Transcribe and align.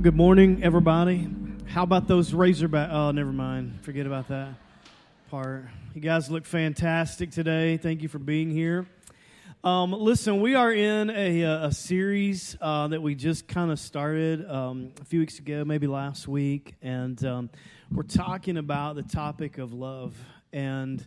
Well, 0.00 0.04
good 0.04 0.16
morning, 0.16 0.64
everybody. 0.64 1.28
How 1.66 1.82
about 1.82 2.08
those 2.08 2.32
Razorback? 2.32 2.88
Oh, 2.90 3.10
never 3.10 3.34
mind. 3.34 3.80
Forget 3.82 4.06
about 4.06 4.28
that 4.28 4.54
part. 5.30 5.66
You 5.94 6.00
guys 6.00 6.30
look 6.30 6.46
fantastic 6.46 7.30
today. 7.32 7.76
Thank 7.76 8.00
you 8.00 8.08
for 8.08 8.18
being 8.18 8.50
here. 8.50 8.86
Um, 9.62 9.92
listen, 9.92 10.40
we 10.40 10.54
are 10.54 10.72
in 10.72 11.10
a, 11.10 11.44
uh, 11.44 11.66
a 11.66 11.72
series 11.72 12.56
uh, 12.62 12.88
that 12.88 13.02
we 13.02 13.14
just 13.14 13.46
kind 13.46 13.70
of 13.70 13.78
started 13.78 14.50
um, 14.50 14.94
a 15.02 15.04
few 15.04 15.20
weeks 15.20 15.38
ago, 15.38 15.66
maybe 15.66 15.86
last 15.86 16.26
week, 16.26 16.76
and 16.80 17.22
um, 17.26 17.50
we're 17.92 18.02
talking 18.02 18.56
about 18.56 18.96
the 18.96 19.02
topic 19.02 19.58
of 19.58 19.74
love. 19.74 20.16
And 20.50 21.06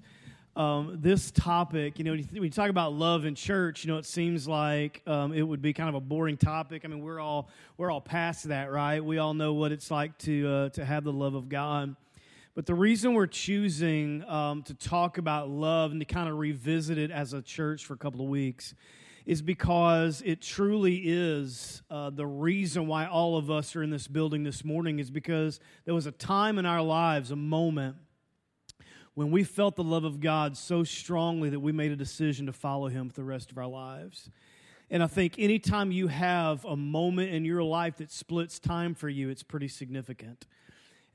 um, 0.55 0.99
this 1.01 1.31
topic, 1.31 1.97
you 1.97 2.05
know, 2.05 2.11
when 2.11 2.43
you, 2.43 2.49
talk 2.49 2.69
about 2.69 2.93
love 2.93 3.25
in 3.25 3.33
church, 3.33 3.83
you 3.83 3.91
know, 3.91 3.97
it 3.97 4.05
seems 4.05 4.47
like 4.47 5.01
um, 5.07 5.33
it 5.33 5.41
would 5.41 5.61
be 5.63 5.73
kind 5.73 5.89
of 5.89 5.95
a 5.95 5.99
boring 5.99 6.37
topic. 6.37 6.83
I 6.85 6.87
mean, 6.87 7.01
we're 7.01 7.19
all 7.19 7.49
we're 7.77 7.89
all 7.89 8.01
past 8.01 8.49
that, 8.49 8.71
right? 8.71 9.03
We 9.03 9.17
all 9.17 9.33
know 9.33 9.53
what 9.53 9.71
it's 9.71 9.89
like 9.89 10.15
to 10.19 10.47
uh, 10.47 10.69
to 10.69 10.85
have 10.85 11.03
the 11.03 11.13
love 11.13 11.33
of 11.33 11.49
God. 11.49 11.95
But 12.55 12.67
the 12.67 12.75
reason 12.75 13.15
we're 13.15 13.25
choosing 13.25 14.23
um, 14.29 14.61
to 14.63 14.75
talk 14.75 15.17
about 15.17 15.49
love 15.49 15.91
and 15.91 15.99
to 16.01 16.05
kind 16.05 16.29
of 16.29 16.37
revisit 16.37 16.99
it 16.99 17.09
as 17.09 17.33
a 17.33 17.41
church 17.41 17.83
for 17.85 17.95
a 17.95 17.97
couple 17.97 18.21
of 18.21 18.27
weeks 18.27 18.75
is 19.25 19.41
because 19.41 20.21
it 20.23 20.39
truly 20.39 20.97
is 20.97 21.81
uh, 21.89 22.11
the 22.11 22.27
reason 22.27 22.85
why 22.85 23.07
all 23.07 23.37
of 23.37 23.49
us 23.49 23.75
are 23.75 23.81
in 23.81 23.89
this 23.89 24.07
building 24.07 24.43
this 24.43 24.63
morning 24.63 24.99
is 24.99 25.09
because 25.09 25.59
there 25.85 25.95
was 25.95 26.05
a 26.05 26.11
time 26.11 26.59
in 26.59 26.65
our 26.67 26.81
lives, 26.81 27.31
a 27.31 27.35
moment 27.35 27.95
when 29.15 29.29
we 29.29 29.43
felt 29.43 29.75
the 29.75 29.83
love 29.83 30.03
of 30.03 30.19
God 30.19 30.57
so 30.57 30.83
strongly 30.83 31.49
that 31.49 31.59
we 31.59 31.71
made 31.71 31.91
a 31.91 31.95
decision 31.95 32.47
to 32.47 32.53
follow 32.53 32.87
Him 32.87 33.09
for 33.09 33.15
the 33.15 33.23
rest 33.23 33.51
of 33.51 33.57
our 33.57 33.67
lives. 33.67 34.29
And 34.89 35.01
I 35.01 35.07
think 35.07 35.35
anytime 35.37 35.91
you 35.91 36.07
have 36.07 36.65
a 36.65 36.75
moment 36.75 37.31
in 37.31 37.45
your 37.45 37.63
life 37.63 37.97
that 37.97 38.11
splits 38.11 38.59
time 38.59 38.93
for 38.93 39.09
you, 39.09 39.29
it's 39.29 39.43
pretty 39.43 39.67
significant. 39.67 40.45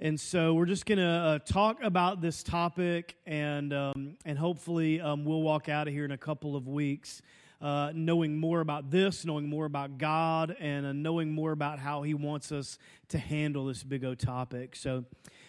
And 0.00 0.18
so 0.18 0.54
we're 0.54 0.66
just 0.66 0.86
going 0.86 0.98
to 0.98 1.04
uh, 1.04 1.38
talk 1.40 1.82
about 1.82 2.20
this 2.20 2.44
topic, 2.44 3.16
and 3.26 3.72
um, 3.72 4.16
and 4.24 4.38
hopefully 4.38 5.00
um, 5.00 5.24
we'll 5.24 5.42
walk 5.42 5.68
out 5.68 5.88
of 5.88 5.94
here 5.94 6.04
in 6.04 6.12
a 6.12 6.18
couple 6.18 6.54
of 6.54 6.68
weeks, 6.68 7.20
uh, 7.60 7.90
knowing 7.92 8.38
more 8.38 8.60
about 8.60 8.92
this, 8.92 9.24
knowing 9.24 9.48
more 9.48 9.64
about 9.64 9.98
God, 9.98 10.56
and 10.60 10.86
uh, 10.86 10.92
knowing 10.92 11.32
more 11.32 11.50
about 11.50 11.80
how 11.80 12.02
He 12.02 12.14
wants 12.14 12.52
us 12.52 12.78
to 13.08 13.18
handle 13.18 13.66
this 13.66 13.82
big 13.82 14.04
O 14.04 14.14
topic. 14.14 14.76
So. 14.76 15.04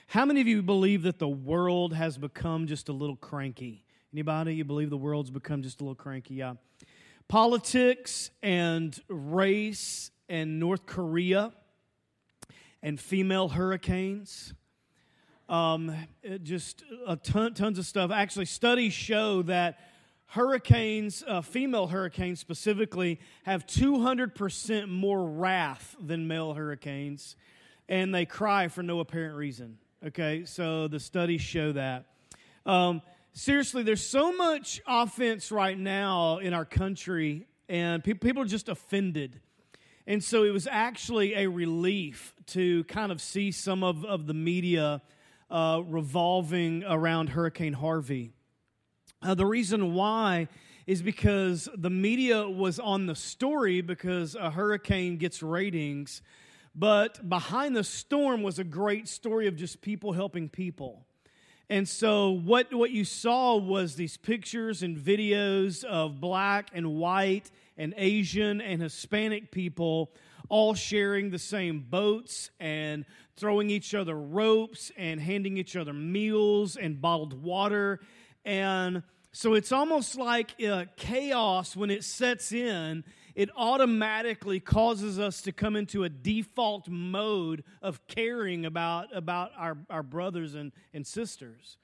How 0.09 0.25
many 0.25 0.41
of 0.41 0.47
you 0.47 0.63
believe 0.63 1.03
that 1.03 1.19
the 1.19 1.27
world 1.27 1.93
has 1.93 2.17
become 2.17 2.65
just 2.65 2.89
a 2.89 2.91
little 2.91 3.15
cranky? 3.15 3.85
Anybody? 4.11 4.55
You 4.55 4.65
believe 4.65 4.89
the 4.89 4.97
world's 4.97 5.29
become 5.29 5.61
just 5.61 5.81
a 5.81 5.83
little 5.83 5.93
cranky? 5.93 6.33
Yeah. 6.33 6.55
Politics 7.27 8.31
and 8.41 8.99
race 9.07 10.09
and 10.27 10.59
North 10.59 10.87
Korea 10.87 11.51
and 12.81 12.99
female 12.99 13.49
hurricanes. 13.49 14.55
Um, 15.47 15.95
just 16.41 16.83
a 17.05 17.15
ton, 17.15 17.53
tons 17.53 17.77
of 17.77 17.85
stuff. 17.85 18.09
Actually, 18.09 18.45
studies 18.45 18.93
show 18.93 19.43
that 19.43 19.77
hurricanes, 20.25 21.23
uh, 21.27 21.41
female 21.41 21.85
hurricanes 21.85 22.39
specifically, 22.39 23.19
have 23.43 23.67
200% 23.67 24.89
more 24.89 25.23
wrath 25.23 25.95
than 26.01 26.27
male 26.27 26.55
hurricanes, 26.55 27.35
and 27.87 28.11
they 28.11 28.25
cry 28.25 28.69
for 28.69 28.81
no 28.81 29.01
apparent 29.01 29.35
reason. 29.35 29.77
Okay, 30.01 30.45
so 30.45 30.87
the 30.87 30.97
studies 30.97 31.41
show 31.41 31.73
that. 31.73 32.05
Um, 32.65 33.01
seriously, 33.33 33.83
there's 33.83 34.05
so 34.05 34.31
much 34.31 34.79
offense 34.87 35.51
right 35.51 35.77
now 35.77 36.37
in 36.37 36.53
our 36.53 36.63
country, 36.63 37.47
and 37.67 38.01
pe- 38.01 38.13
people 38.13 38.41
are 38.43 38.47
just 38.47 38.69
offended. 38.69 39.41
And 40.07 40.23
so 40.23 40.45
it 40.45 40.51
was 40.51 40.69
actually 40.71 41.33
a 41.33 41.47
relief 41.47 42.33
to 42.47 42.85
kind 42.85 43.11
of 43.11 43.21
see 43.21 43.51
some 43.51 43.83
of, 43.83 44.05
of 44.05 44.25
the 44.25 44.33
media 44.33 45.01
uh, 45.51 45.81
revolving 45.85 46.85
around 46.85 47.27
Hurricane 47.27 47.73
Harvey. 47.73 48.31
Uh, 49.21 49.35
the 49.35 49.45
reason 49.45 49.93
why 49.93 50.47
is 50.87 51.01
because 51.01 51.67
the 51.75 51.89
media 51.89 52.47
was 52.47 52.79
on 52.79 53.05
the 53.05 53.15
story 53.15 53.81
because 53.81 54.35
a 54.35 54.49
hurricane 54.49 55.17
gets 55.17 55.43
ratings 55.43 56.21
but 56.79 57.27
behind 57.27 57.75
the 57.75 57.83
storm 57.83 58.41
was 58.41 58.57
a 58.57 58.63
great 58.63 59.09
story 59.09 59.47
of 59.47 59.57
just 59.57 59.81
people 59.81 60.13
helping 60.13 60.47
people. 60.47 61.05
And 61.69 61.87
so, 61.87 62.29
what, 62.29 62.73
what 62.73 62.91
you 62.91 63.03
saw 63.03 63.57
was 63.57 63.95
these 63.95 64.15
pictures 64.15 64.81
and 64.81 64.97
videos 64.97 65.83
of 65.83 66.21
black 66.21 66.69
and 66.73 66.95
white 66.95 67.51
and 67.77 67.93
Asian 67.97 68.61
and 68.61 68.81
Hispanic 68.81 69.51
people 69.51 70.13
all 70.47 70.73
sharing 70.73 71.31
the 71.31 71.37
same 71.37 71.81
boats 71.81 72.49
and 72.61 73.05
throwing 73.35 73.69
each 73.69 73.93
other 73.93 74.15
ropes 74.15 74.89
and 74.97 75.19
handing 75.19 75.57
each 75.57 75.75
other 75.75 75.93
meals 75.93 76.77
and 76.77 77.01
bottled 77.01 77.43
water. 77.43 77.99
And 78.45 79.03
so, 79.33 79.53
it's 79.53 79.73
almost 79.73 80.17
like 80.17 80.55
uh, 80.63 80.85
chaos 80.95 81.75
when 81.75 81.89
it 81.89 82.05
sets 82.05 82.53
in 82.53 83.03
it 83.39 83.49
automatically 83.55 84.59
causes 84.59 85.17
us 85.17 85.41
to 85.43 85.53
come 85.53 85.77
into 85.77 86.03
a 86.03 86.09
default 86.09 86.89
mode 86.89 87.63
of 87.81 88.05
caring 88.05 88.65
about, 88.65 89.15
about 89.15 89.51
our, 89.57 89.77
our 89.89 90.03
brothers 90.03 90.55
and, 90.55 90.73
and 90.93 91.07
sisters. 91.07 91.77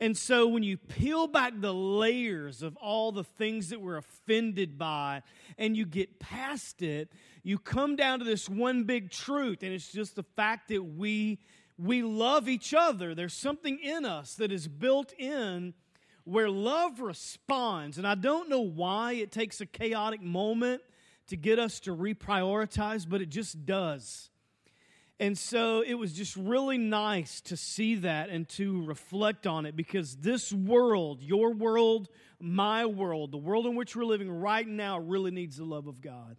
And 0.00 0.14
so 0.14 0.46
when 0.46 0.62
you 0.62 0.76
peel 0.76 1.28
back 1.28 1.54
the 1.56 1.72
layers 1.72 2.62
of 2.62 2.76
all 2.76 3.10
the 3.10 3.24
things 3.24 3.70
that 3.70 3.80
we're 3.80 3.96
offended 3.96 4.76
by 4.76 5.22
and 5.56 5.74
you 5.74 5.86
get 5.86 6.20
past 6.20 6.82
it, 6.82 7.10
you 7.42 7.58
come 7.58 7.96
down 7.96 8.18
to 8.18 8.26
this 8.26 8.46
one 8.46 8.84
big 8.84 9.10
truth, 9.10 9.62
and 9.62 9.72
it's 9.72 9.90
just 9.90 10.14
the 10.14 10.24
fact 10.36 10.68
that 10.68 10.82
we 10.82 11.38
we 11.78 12.02
love 12.02 12.50
each 12.50 12.74
other. 12.74 13.14
There's 13.14 13.32
something 13.32 13.78
in 13.78 14.04
us 14.04 14.34
that 14.34 14.52
is 14.52 14.68
built 14.68 15.14
in 15.18 15.72
where 16.26 16.50
love 16.50 17.00
responds. 17.00 17.98
And 17.98 18.06
I 18.06 18.16
don't 18.16 18.48
know 18.48 18.60
why 18.60 19.12
it 19.12 19.30
takes 19.30 19.60
a 19.60 19.66
chaotic 19.66 20.20
moment 20.20 20.82
to 21.28 21.36
get 21.36 21.58
us 21.58 21.80
to 21.80 21.96
reprioritize, 21.96 23.08
but 23.08 23.22
it 23.22 23.28
just 23.28 23.64
does. 23.64 24.28
And 25.18 25.38
so 25.38 25.82
it 25.82 25.94
was 25.94 26.12
just 26.12 26.36
really 26.36 26.78
nice 26.78 27.40
to 27.42 27.56
see 27.56 27.94
that 27.96 28.28
and 28.28 28.46
to 28.50 28.84
reflect 28.84 29.46
on 29.46 29.66
it 29.66 29.76
because 29.76 30.16
this 30.16 30.52
world, 30.52 31.22
your 31.22 31.52
world, 31.54 32.08
my 32.40 32.84
world, 32.86 33.30
the 33.30 33.38
world 33.38 33.64
in 33.66 33.76
which 33.76 33.94
we're 33.94 34.04
living 34.04 34.30
right 34.30 34.66
now, 34.66 34.98
really 34.98 35.30
needs 35.30 35.56
the 35.56 35.64
love 35.64 35.86
of 35.86 36.00
God. 36.02 36.36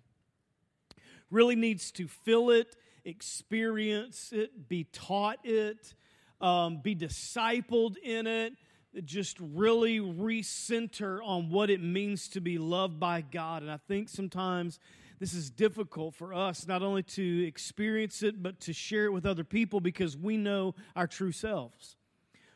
Really 1.31 1.55
needs 1.55 1.91
to 1.93 2.07
feel 2.07 2.49
it, 2.51 2.75
experience 3.05 4.31
it, 4.33 4.67
be 4.67 4.83
taught 4.83 5.39
it, 5.43 5.95
um, 6.41 6.81
be 6.83 6.93
discipled 6.93 7.97
in 7.97 8.27
it 8.27 8.53
just 9.03 9.37
really 9.39 9.99
recenter 9.99 11.19
on 11.23 11.49
what 11.49 11.69
it 11.69 11.81
means 11.81 12.27
to 12.29 12.41
be 12.41 12.57
loved 12.57 12.99
by 12.99 13.21
God. 13.21 13.61
And 13.61 13.71
I 13.71 13.77
think 13.87 14.09
sometimes 14.09 14.79
this 15.19 15.33
is 15.33 15.49
difficult 15.49 16.15
for 16.15 16.33
us 16.33 16.67
not 16.67 16.83
only 16.83 17.03
to 17.03 17.47
experience 17.47 18.23
it, 18.23 18.41
but 18.41 18.59
to 18.61 18.73
share 18.73 19.05
it 19.05 19.13
with 19.13 19.25
other 19.25 19.43
people 19.43 19.79
because 19.79 20.15
we 20.15 20.37
know 20.37 20.75
our 20.95 21.07
true 21.07 21.31
selves. 21.31 21.95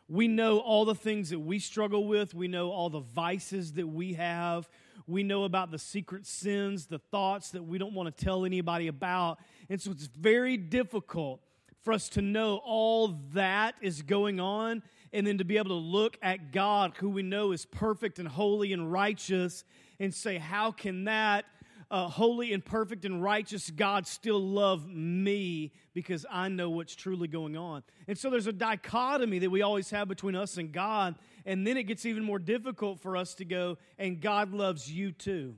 We 0.08 0.28
know 0.28 0.60
all 0.60 0.86
the 0.86 0.96
things 0.96 1.30
that 1.30 1.40
we 1.40 1.60
struggle 1.60 2.06
with, 2.06 2.34
we 2.34 2.48
know 2.48 2.72
all 2.72 2.90
the 2.90 3.00
vices 3.00 3.74
that 3.74 3.88
we 3.88 4.14
have. 4.14 4.70
We 5.08 5.24
know 5.24 5.44
about 5.44 5.72
the 5.72 5.80
secret 5.80 6.26
sins, 6.26 6.86
the 6.86 7.00
thoughts 7.00 7.52
that 7.52 7.64
we 7.64 7.78
don't 7.78 7.94
want 7.94 8.16
to 8.16 8.24
tell 8.24 8.46
anybody 8.46 8.88
about. 8.88 9.40
And 9.70 9.82
so 9.82 9.92
it's 9.92 10.06
very 10.06 10.58
difficult 10.58 11.42
for 11.82 11.94
us 11.94 12.10
to 12.10 12.22
know 12.22 12.62
all 12.64 13.20
that 13.34 13.76
is 13.82 14.04
going 14.04 14.40
on 14.40 14.84
and 15.14 15.28
then 15.28 15.38
to 15.40 15.44
be 15.44 15.58
able 15.58 15.70
to 15.70 15.74
look 15.74 16.18
at 16.22 16.52
God, 16.52 16.94
who 16.98 17.10
we 17.10 17.24
know 17.24 17.52
is 17.52 17.66
perfect 17.66 18.20
and 18.20 18.28
holy 18.28 18.74
and 18.74 18.92
righteous, 18.92 19.64
and 20.00 20.14
say, 20.14 20.38
How 20.38 20.72
can 20.72 21.06
that 21.06 21.46
uh, 21.90 22.08
holy 22.08 22.54
and 22.54 22.64
perfect 22.64 23.04
and 23.04 23.22
righteous 23.22 23.70
God 23.70 24.08
still 24.08 24.40
love 24.40 24.88
me 24.88 25.74
because 25.94 26.26
I 26.32 26.48
know 26.48 26.70
what's 26.70 26.96
truly 26.96 27.28
going 27.28 27.58
on? 27.58 27.84
And 28.08 28.18
so 28.18 28.30
there's 28.30 28.48
a 28.48 28.54
dichotomy 28.54 29.40
that 29.40 29.50
we 29.50 29.62
always 29.62 29.90
have 29.90 30.08
between 30.08 30.36
us 30.36 30.58
and 30.58 30.72
God, 30.72 31.16
and 31.46 31.68
then 31.68 31.76
it 31.76 31.84
gets 31.84 32.06
even 32.06 32.24
more 32.24 32.40
difficult 32.40 33.02
for 33.02 33.18
us 33.18 33.36
to 33.36 33.46
go, 33.46 33.78
And 33.98 34.22
God 34.22 34.54
loves 34.54 34.92
you 34.92 35.12
too. 35.12 35.56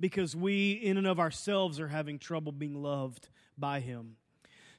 Because 0.00 0.34
we, 0.34 0.72
in 0.72 0.96
and 0.96 1.06
of 1.06 1.20
ourselves, 1.20 1.78
are 1.78 1.86
having 1.86 2.18
trouble 2.18 2.50
being 2.50 2.74
loved 2.74 3.28
by 3.56 3.78
Him. 3.78 4.16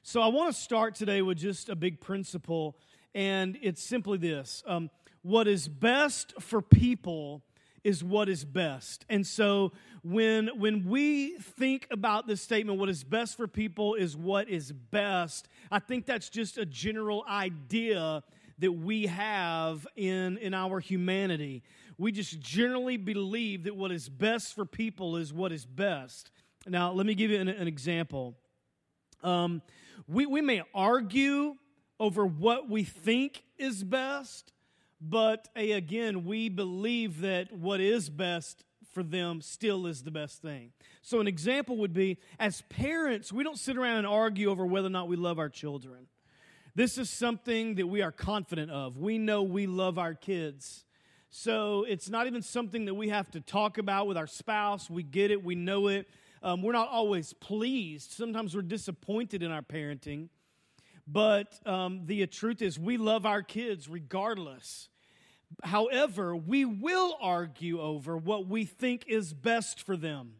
So 0.02 0.20
I 0.20 0.26
want 0.26 0.54
to 0.54 0.60
start 0.60 0.94
today 0.96 1.22
with 1.22 1.38
just 1.38 1.70
a 1.70 1.74
big 1.74 1.98
principle 1.98 2.76
and 3.14 3.58
it's 3.62 3.82
simply 3.82 4.18
this 4.18 4.62
um, 4.66 4.90
what 5.22 5.48
is 5.48 5.68
best 5.68 6.34
for 6.40 6.60
people 6.60 7.42
is 7.82 8.02
what 8.02 8.28
is 8.28 8.44
best. 8.44 9.04
And 9.08 9.26
so 9.26 9.72
when 10.02 10.48
when 10.58 10.88
we 10.88 11.36
think 11.38 11.86
about 11.90 12.26
this 12.26 12.40
statement 12.40 12.78
what 12.78 12.88
is 12.88 13.04
best 13.04 13.36
for 13.36 13.46
people 13.46 13.94
is 13.94 14.16
what 14.16 14.48
is 14.48 14.72
best, 14.72 15.48
I 15.70 15.78
think 15.78 16.06
that's 16.06 16.28
just 16.28 16.58
a 16.58 16.66
general 16.66 17.24
idea 17.28 18.22
that 18.58 18.72
we 18.72 19.06
have 19.06 19.86
in 19.96 20.38
in 20.38 20.54
our 20.54 20.80
humanity. 20.80 21.62
We 21.98 22.10
just 22.10 22.40
generally 22.40 22.96
believe 22.96 23.64
that 23.64 23.76
what 23.76 23.92
is 23.92 24.08
best 24.08 24.54
for 24.54 24.64
people 24.64 25.16
is 25.16 25.32
what 25.32 25.52
is 25.52 25.64
best. 25.64 26.30
Now, 26.66 26.92
let 26.92 27.06
me 27.06 27.14
give 27.14 27.30
you 27.30 27.38
an, 27.38 27.48
an 27.48 27.68
example. 27.68 28.34
Um, 29.22 29.62
we, 30.08 30.26
we 30.26 30.40
may 30.40 30.62
argue 30.74 31.56
over 32.04 32.26
what 32.26 32.68
we 32.68 32.84
think 32.84 33.42
is 33.56 33.82
best, 33.82 34.52
but 35.00 35.48
a, 35.56 35.72
again, 35.72 36.26
we 36.26 36.50
believe 36.50 37.22
that 37.22 37.50
what 37.50 37.80
is 37.80 38.10
best 38.10 38.62
for 38.92 39.02
them 39.02 39.40
still 39.40 39.86
is 39.86 40.02
the 40.02 40.10
best 40.10 40.42
thing. 40.42 40.72
So, 41.00 41.20
an 41.20 41.26
example 41.26 41.78
would 41.78 41.94
be 41.94 42.18
as 42.38 42.60
parents, 42.68 43.32
we 43.32 43.42
don't 43.42 43.58
sit 43.58 43.78
around 43.78 43.96
and 43.96 44.06
argue 44.06 44.50
over 44.50 44.66
whether 44.66 44.88
or 44.88 44.90
not 44.90 45.08
we 45.08 45.16
love 45.16 45.38
our 45.38 45.48
children. 45.48 46.06
This 46.74 46.98
is 46.98 47.08
something 47.08 47.76
that 47.76 47.86
we 47.86 48.02
are 48.02 48.12
confident 48.12 48.70
of. 48.70 48.98
We 48.98 49.16
know 49.16 49.42
we 49.42 49.66
love 49.66 49.98
our 49.98 50.12
kids. 50.12 50.84
So, 51.30 51.86
it's 51.88 52.10
not 52.10 52.26
even 52.26 52.42
something 52.42 52.84
that 52.84 52.94
we 52.94 53.08
have 53.08 53.30
to 53.30 53.40
talk 53.40 53.78
about 53.78 54.06
with 54.06 54.18
our 54.18 54.26
spouse. 54.26 54.90
We 54.90 55.02
get 55.02 55.30
it, 55.30 55.42
we 55.42 55.54
know 55.54 55.88
it. 55.88 56.06
Um, 56.42 56.60
we're 56.60 56.72
not 56.72 56.90
always 56.90 57.32
pleased. 57.32 58.10
Sometimes 58.12 58.54
we're 58.54 58.60
disappointed 58.60 59.42
in 59.42 59.50
our 59.50 59.62
parenting. 59.62 60.28
But 61.06 61.58
um, 61.66 62.02
the 62.06 62.26
truth 62.26 62.62
is, 62.62 62.78
we 62.78 62.96
love 62.96 63.26
our 63.26 63.42
kids 63.42 63.88
regardless. 63.88 64.88
However, 65.62 66.34
we 66.34 66.64
will 66.64 67.16
argue 67.20 67.80
over 67.80 68.16
what 68.16 68.48
we 68.48 68.64
think 68.64 69.04
is 69.06 69.32
best 69.32 69.82
for 69.82 69.96
them. 69.96 70.34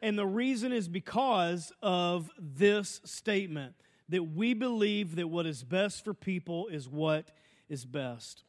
And 0.00 0.18
the 0.18 0.26
reason 0.26 0.72
is 0.72 0.88
because 0.88 1.72
of 1.82 2.30
this 2.38 3.00
statement 3.04 3.74
that 4.08 4.22
we 4.22 4.54
believe 4.54 5.16
that 5.16 5.28
what 5.28 5.46
is 5.46 5.64
best 5.64 6.04
for 6.04 6.14
people 6.14 6.68
is 6.68 6.88
what 6.88 7.30
is 7.68 7.84
best. 7.84 8.44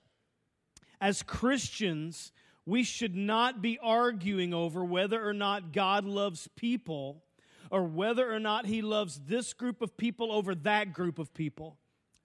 As 1.02 1.24
Christians, 1.24 2.32
we 2.66 2.84
should 2.84 3.16
not 3.16 3.62
be 3.62 3.80
arguing 3.82 4.54
over 4.54 4.84
whether 4.84 5.26
or 5.26 5.34
not 5.34 5.72
God 5.72 6.06
loves 6.06 6.48
people 6.56 7.24
or 7.72 7.84
whether 7.84 8.32
or 8.32 8.40
not 8.40 8.66
he 8.66 8.82
loves 8.82 9.20
this 9.28 9.54
group 9.54 9.82
of 9.82 9.98
people 9.98 10.32
over 10.32 10.56
that 10.56 10.94
group 10.94 11.20
of 11.20 11.34
people. 11.34 11.78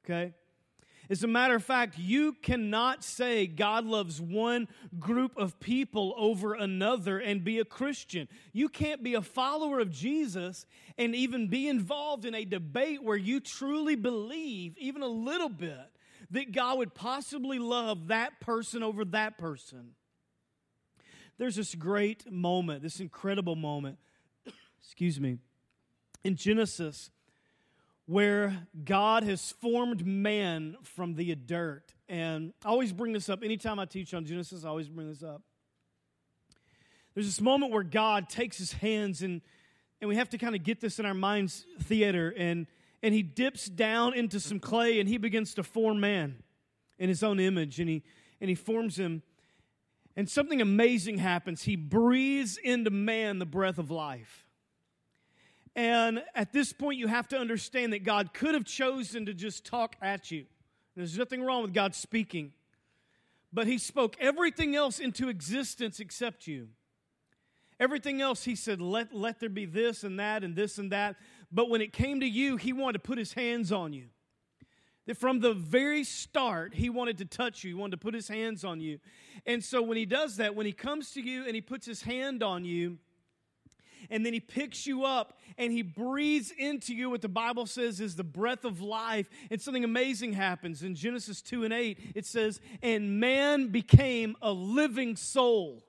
Okay? 0.05 0.35
As 1.11 1.25
a 1.25 1.27
matter 1.27 1.56
of 1.56 1.65
fact, 1.65 1.99
you 1.99 2.33
cannot 2.33 3.05
say 3.05 3.47
God 3.47 3.85
loves 3.85 4.21
one 4.21 4.69
group 4.99 5.37
of 5.37 5.59
people 5.59 6.15
over 6.17 6.55
another 6.55 7.19
and 7.19 7.44
be 7.44 7.59
a 7.59 7.65
Christian. 7.65 8.29
You 8.53 8.69
can't 8.69 9.03
be 9.03 9.15
a 9.15 9.23
follower 9.23 9.81
of 9.81 9.91
Jesus 9.91 10.65
and 10.97 11.15
even 11.15 11.49
be 11.49 11.69
involved 11.69 12.25
in 12.25 12.35
a 12.35 12.44
debate 12.44 13.03
where 13.03 13.17
you 13.17 13.41
truly 13.41 13.97
believe, 13.97 14.79
even 14.79 15.03
a 15.03 15.06
little 15.06 15.49
bit, 15.49 15.91
that 16.31 16.53
God 16.53 16.79
would 16.79 16.94
possibly 16.94 17.59
love 17.59 18.09
that 18.09 18.41
person 18.41 18.83
over 18.83 19.05
that 19.06 19.39
person. 19.39 19.91
There's 21.37 21.56
this 21.56 21.75
great 21.75 22.31
moment, 22.31 22.83
this 22.83 23.00
incredible 23.00 23.56
moment, 23.56 23.99
excuse 24.82 25.20
me, 25.20 25.38
in 26.25 26.37
Genesis 26.37 27.11
where 28.06 28.67
God 28.84 29.23
has 29.23 29.52
formed 29.52 30.05
man 30.06 30.76
from 30.82 31.14
the 31.14 31.34
dirt. 31.34 31.94
And 32.08 32.52
I 32.64 32.69
always 32.69 32.93
bring 32.93 33.12
this 33.12 33.29
up 33.29 33.43
anytime 33.43 33.79
I 33.79 33.84
teach 33.84 34.12
on 34.12 34.25
Genesis, 34.25 34.64
I 34.64 34.69
always 34.69 34.88
bring 34.88 35.08
this 35.08 35.23
up. 35.23 35.43
There's 37.14 37.26
this 37.26 37.40
moment 37.40 37.73
where 37.73 37.82
God 37.82 38.29
takes 38.29 38.58
his 38.58 38.73
hands 38.73 39.23
and 39.23 39.40
and 40.00 40.08
we 40.08 40.17
have 40.17 40.31
to 40.31 40.38
kind 40.38 40.56
of 40.56 40.64
get 40.64 40.81
this 40.81 40.99
in 40.99 41.06
our 41.06 41.14
minds 41.14 41.64
theater 41.82 42.34
and 42.37 42.67
and 43.02 43.14
he 43.14 43.23
dips 43.23 43.67
down 43.67 44.14
into 44.14 44.40
some 44.40 44.58
clay 44.58 44.99
and 44.99 45.08
he 45.08 45.17
begins 45.17 45.55
to 45.55 45.62
form 45.62 46.00
man 46.00 46.43
in 46.99 47.08
his 47.08 47.23
own 47.23 47.38
image 47.38 47.79
and 47.79 47.88
he 47.88 48.02
and 48.40 48.49
he 48.49 48.55
forms 48.55 48.99
him 48.99 49.23
and 50.17 50.29
something 50.29 50.61
amazing 50.61 51.19
happens 51.19 51.62
he 51.62 51.76
breathes 51.76 52.56
into 52.56 52.90
man 52.90 53.38
the 53.38 53.46
breath 53.46 53.79
of 53.79 53.90
life 53.90 54.44
and 55.75 56.23
at 56.35 56.53
this 56.53 56.73
point, 56.73 56.99
you 56.99 57.07
have 57.07 57.29
to 57.29 57.39
understand 57.39 57.93
that 57.93 58.05
God 58.05 58.35
could 58.35 58.55
have 58.55 58.65
chosen 58.65 59.27
to 59.27 59.35
just 59.35 59.65
talk 59.65 59.97
at 60.03 60.31
you. 60.31 60.45
There's 60.95 61.17
nothing 61.17 61.43
wrong 61.43 61.63
with 61.63 61.73
God 61.73 61.95
speaking. 61.95 62.53
But 63.53 63.67
He 63.67 63.79
spoke 63.79 64.17
everything 64.21 64.77
else 64.77 64.99
into 64.99 65.29
existence 65.29 66.01
except 66.01 66.47
you. 66.47 66.69
Everything 67.81 68.21
else, 68.21 68.45
He 68.45 68.55
said, 68.55 68.81
let, 68.81 69.15
let 69.15 69.41
there 69.41 69.49
be 69.49 69.65
this 69.65 70.05
and 70.05 70.19
that 70.21 70.45
and 70.45 70.55
this 70.55 70.79
and 70.79 70.93
that. 70.93 71.17
But 71.51 71.71
when 71.71 71.81
it 71.81 71.93
came 71.93 72.21
to 72.21 72.27
you, 72.27 72.57
He 72.57 72.73
wanted 72.73 72.95
to 72.95 73.09
put 73.09 73.19
His 73.19 73.33
hands 73.33 73.73
on 73.73 73.93
you. 73.93 74.07
That 75.07 75.17
from 75.17 75.41
the 75.41 75.55
very 75.55 76.05
start, 76.05 76.75
He 76.75 76.91
wanted 76.91 77.19
to 77.19 77.25
touch 77.25 77.65
you, 77.65 77.71
He 77.71 77.75
wanted 77.75 77.93
to 77.93 77.97
put 77.99 78.15
His 78.15 78.29
hands 78.29 78.63
on 78.63 78.81
you. 78.81 79.01
And 79.47 79.65
so 79.65 79.83
when 79.83 79.97
He 79.97 80.07
does 80.07 80.37
that, 80.37 80.55
when 80.55 80.67
He 80.67 80.73
comes 80.73 81.13
to 81.13 81.23
you 81.23 81.45
and 81.47 81.55
He 81.55 81.61
puts 81.61 81.87
His 81.87 82.03
hand 82.03 82.43
on 82.43 82.65
you, 82.65 82.99
and 84.11 84.25
then 84.25 84.33
he 84.33 84.41
picks 84.41 84.87
you 84.87 85.05
up 85.05 85.39
and 85.59 85.73
he 85.73 85.83
breathes 85.83 86.53
into 86.57 86.95
you 86.95 87.11
what 87.11 87.23
the 87.23 87.29
Bible 87.29 87.67
says 87.67 88.01
is 88.01 88.17
the 88.17 88.25
breath 88.25 88.65
of 88.65 88.81
life. 88.81 89.29
And 89.51 89.61
something 89.61 89.85
amazing 89.85 90.33
happens. 90.33 90.83
In 90.83 90.95
Genesis 90.95 91.43
2 91.43 91.65
and 91.65 91.73
8, 91.73 91.99
it 92.15 92.27
says, 92.27 92.61
And 92.83 93.21
man 93.21 93.69
became 93.69 94.37
a 94.43 94.53
living 94.53 95.17
soul. 95.17 95.85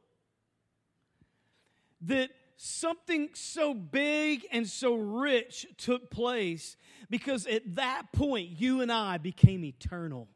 That 2.01 2.31
something 2.57 3.29
so 3.33 3.73
big 3.73 4.45
and 4.51 4.67
so 4.67 4.95
rich 4.95 5.65
took 5.77 6.09
place 6.09 6.77
because 7.09 7.47
at 7.47 7.75
that 7.75 8.03
point, 8.13 8.59
you 8.59 8.81
and 8.81 8.91
I 8.91 9.17
became 9.17 9.63
eternal. 9.63 10.27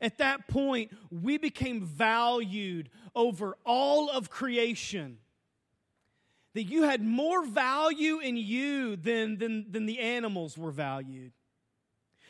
At 0.00 0.18
that 0.18 0.48
point, 0.48 0.92
we 1.10 1.38
became 1.38 1.82
valued 1.84 2.90
over 3.14 3.56
all 3.64 4.10
of 4.10 4.28
creation 4.28 5.18
that 6.54 6.64
you 6.64 6.84
had 6.84 7.02
more 7.04 7.44
value 7.44 8.20
in 8.20 8.36
you 8.36 8.96
than, 8.96 9.38
than, 9.38 9.66
than 9.70 9.86
the 9.86 9.98
animals 9.98 10.56
were 10.56 10.70
valued. 10.70 11.32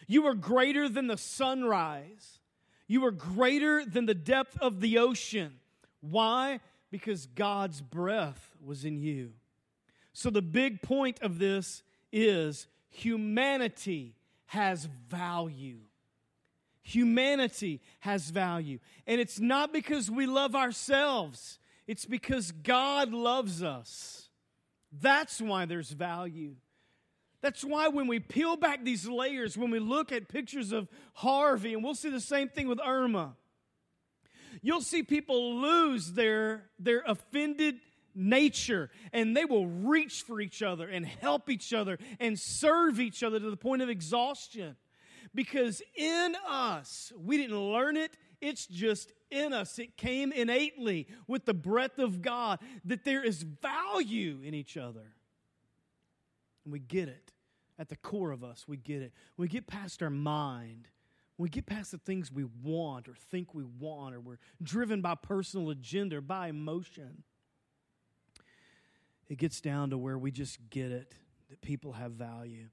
You 0.07 0.23
were 0.23 0.35
greater 0.35 0.89
than 0.89 1.07
the 1.07 1.17
sunrise. 1.17 2.41
You 2.87 3.03
were 3.03 3.11
greater 3.11 3.85
than 3.85 4.07
the 4.07 4.15
depth 4.15 4.59
of 4.61 4.81
the 4.81 4.99
ocean. 4.99 5.55
Why? 6.01 6.61
Because 6.91 7.27
God's 7.27 7.81
breath 7.81 8.55
was 8.65 8.85
in 8.85 8.99
you. 8.99 9.33
So, 10.13 10.31
the 10.31 10.43
big 10.43 10.81
point 10.81 11.21
of 11.23 11.39
this 11.39 11.83
is 12.13 12.67
humanity 12.91 14.15
has 14.47 14.85
value. 15.09 15.81
Humanity 16.83 17.81
has 18.01 18.31
value. 18.31 18.79
And 19.07 19.21
it's 19.21 19.41
not 19.41 19.73
because 19.73 20.11
we 20.11 20.27
love 20.27 20.55
ourselves, 20.55 21.59
it's 21.87 22.07
because 22.07 22.53
God 22.53 23.13
loves 23.13 23.63
us. 23.63 24.29
That's 24.93 25.41
why 25.41 25.65
there's 25.65 25.91
value. 25.91 26.57
That's 27.43 27.63
why 27.63 27.89
when 27.89 28.07
we 28.07 28.21
peel 28.21 28.57
back 28.57 28.85
these 28.85 29.07
layers, 29.07 29.59
when 29.59 29.71
we 29.71 29.79
look 29.79 30.13
at 30.13 30.29
pictures 30.29 30.73
of 30.73 30.89
Harvey, 31.13 31.75
and 31.75 31.85
we'll 31.85 31.95
see 31.95 32.09
the 32.09 32.21
same 32.21 32.49
thing 32.49 32.69
with 32.69 32.81
Irma, 32.85 33.37
you'll 34.63 34.81
see 34.81 35.03
people 35.03 35.61
lose 35.61 36.13
their, 36.13 36.65
their 36.79 37.03
offended 37.07 37.81
nature 38.15 38.91
and 39.13 39.37
they 39.37 39.45
will 39.45 39.67
reach 39.67 40.23
for 40.23 40.41
each 40.41 40.63
other 40.63 40.89
and 40.89 41.05
help 41.05 41.51
each 41.51 41.73
other 41.73 41.99
and 42.21 42.39
serve 42.39 43.01
each 43.01 43.23
other 43.23 43.41
to 43.41 43.51
the 43.51 43.57
point 43.57 43.83
of 43.83 43.89
exhaustion. 43.89 44.77
Because 45.35 45.83
in 45.97 46.35
us, 46.49 47.13
we 47.19 47.37
didn't 47.37 47.59
learn 47.59 47.97
it, 47.97 48.17
it's 48.45 48.67
just 48.67 49.13
in 49.31 49.53
us. 49.53 49.79
It 49.79 49.97
came 49.97 50.31
innately 50.33 51.09
with 51.27 51.47
the 51.47 51.55
breath 51.55 51.99
of 51.99 52.21
God 52.21 52.59
that 52.85 53.05
there 53.05 53.25
is 53.25 53.43
value 53.43 54.41
in 54.45 54.53
each 54.53 54.77
other. 54.77 55.15
And 56.65 56.73
we 56.73 56.79
get 56.79 57.09
it. 57.09 57.33
At 57.77 57.89
the 57.89 57.97
core 57.97 58.31
of 58.31 58.45
us, 58.45 58.67
we 58.69 58.77
get 58.77 59.03
it. 59.03 59.13
We 59.37 59.49
get 59.49 59.67
past 59.67 60.01
our 60.01 60.11
mind, 60.11 60.87
we 61.37 61.49
get 61.49 61.67
past 61.67 61.91
the 61.91 61.99
things 61.99 62.31
we 62.31 62.45
want 62.63 63.09
or 63.09 63.15
think 63.15 63.53
we 63.53 63.65
want, 63.65 64.15
or 64.15 64.21
we're 64.21 64.39
driven 64.63 65.01
by 65.01 65.17
personal 65.17 65.71
agenda 65.71 66.19
or 66.19 66.21
by 66.21 66.47
emotion, 66.49 67.25
it 69.29 69.39
gets 69.39 69.61
down 69.61 69.91
to 69.91 69.99
where 69.99 70.17
we 70.17 70.31
just 70.31 70.59
get 70.71 70.93
it 70.93 71.15
that 71.51 71.61
people 71.63 71.95
have 71.95 72.13
value. 72.13 72.67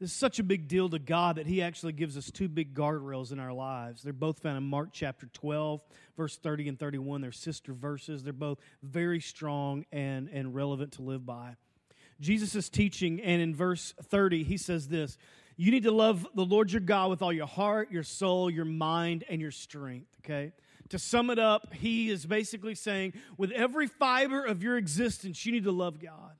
This 0.00 0.10
is 0.10 0.16
such 0.16 0.40
a 0.40 0.42
big 0.42 0.66
deal 0.66 0.88
to 0.88 0.98
God 0.98 1.36
that 1.36 1.46
He 1.46 1.62
actually 1.62 1.92
gives 1.92 2.16
us 2.16 2.30
two 2.30 2.48
big 2.48 2.74
guardrails 2.74 3.30
in 3.30 3.38
our 3.38 3.52
lives. 3.52 4.02
They're 4.02 4.12
both 4.12 4.40
found 4.40 4.56
in 4.56 4.64
Mark 4.64 4.88
chapter 4.92 5.26
12, 5.32 5.82
verse 6.16 6.36
30 6.36 6.68
and 6.68 6.78
31. 6.78 7.20
They're 7.20 7.32
sister 7.32 7.72
verses. 7.72 8.24
They're 8.24 8.32
both 8.32 8.58
very 8.82 9.20
strong 9.20 9.84
and, 9.92 10.28
and 10.28 10.54
relevant 10.54 10.92
to 10.94 11.02
live 11.02 11.24
by. 11.24 11.54
Jesus 12.20 12.54
is 12.54 12.68
teaching, 12.68 13.20
and 13.20 13.40
in 13.40 13.54
verse 13.54 13.94
30, 14.02 14.42
He 14.42 14.56
says 14.56 14.88
this 14.88 15.16
You 15.56 15.70
need 15.70 15.84
to 15.84 15.92
love 15.92 16.26
the 16.34 16.44
Lord 16.44 16.72
your 16.72 16.80
God 16.80 17.10
with 17.10 17.22
all 17.22 17.32
your 17.32 17.46
heart, 17.46 17.92
your 17.92 18.02
soul, 18.02 18.50
your 18.50 18.64
mind, 18.64 19.24
and 19.28 19.40
your 19.40 19.52
strength. 19.52 20.16
Okay? 20.24 20.52
To 20.90 20.98
sum 20.98 21.30
it 21.30 21.38
up, 21.38 21.72
He 21.72 22.10
is 22.10 22.26
basically 22.26 22.74
saying, 22.74 23.14
with 23.38 23.52
every 23.52 23.86
fiber 23.86 24.44
of 24.44 24.62
your 24.62 24.76
existence, 24.76 25.46
you 25.46 25.52
need 25.52 25.64
to 25.64 25.72
love 25.72 26.00
God. 26.00 26.32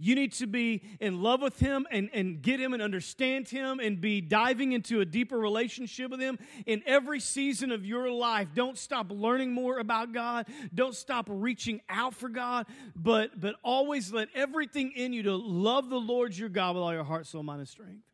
You 0.00 0.14
need 0.14 0.32
to 0.34 0.46
be 0.46 0.82
in 1.00 1.22
love 1.22 1.42
with 1.42 1.58
Him 1.58 1.84
and, 1.90 2.08
and 2.12 2.40
get 2.40 2.60
Him 2.60 2.72
and 2.72 2.80
understand 2.80 3.48
Him 3.48 3.80
and 3.80 4.00
be 4.00 4.20
diving 4.20 4.70
into 4.70 5.00
a 5.00 5.04
deeper 5.04 5.36
relationship 5.36 6.12
with 6.12 6.20
Him 6.20 6.38
in 6.66 6.82
every 6.86 7.18
season 7.18 7.72
of 7.72 7.84
your 7.84 8.08
life. 8.08 8.48
Don't 8.54 8.78
stop 8.78 9.10
learning 9.10 9.52
more 9.52 9.80
about 9.80 10.12
God. 10.12 10.46
Don't 10.72 10.94
stop 10.94 11.26
reaching 11.28 11.80
out 11.88 12.14
for 12.14 12.28
God, 12.28 12.66
but, 12.94 13.40
but 13.40 13.56
always 13.64 14.12
let 14.12 14.28
everything 14.36 14.92
in 14.92 15.12
you 15.12 15.24
to 15.24 15.34
love 15.34 15.90
the 15.90 16.00
Lord 16.00 16.36
your 16.36 16.48
God 16.48 16.76
with 16.76 16.84
all 16.84 16.92
your 16.92 17.04
heart, 17.04 17.26
soul, 17.26 17.42
mind, 17.42 17.60
and 17.60 17.68
strength. 17.68 18.04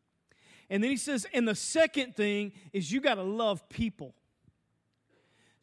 And 0.71 0.83
then 0.83 0.89
He 0.89 0.97
says, 0.97 1.27
and 1.35 1.47
the 1.47 1.53
second 1.53 2.15
thing 2.15 2.53
is 2.73 2.91
you 2.91 2.99
got 2.99 3.15
to 3.15 3.23
love 3.23 3.69
people. 3.69 4.15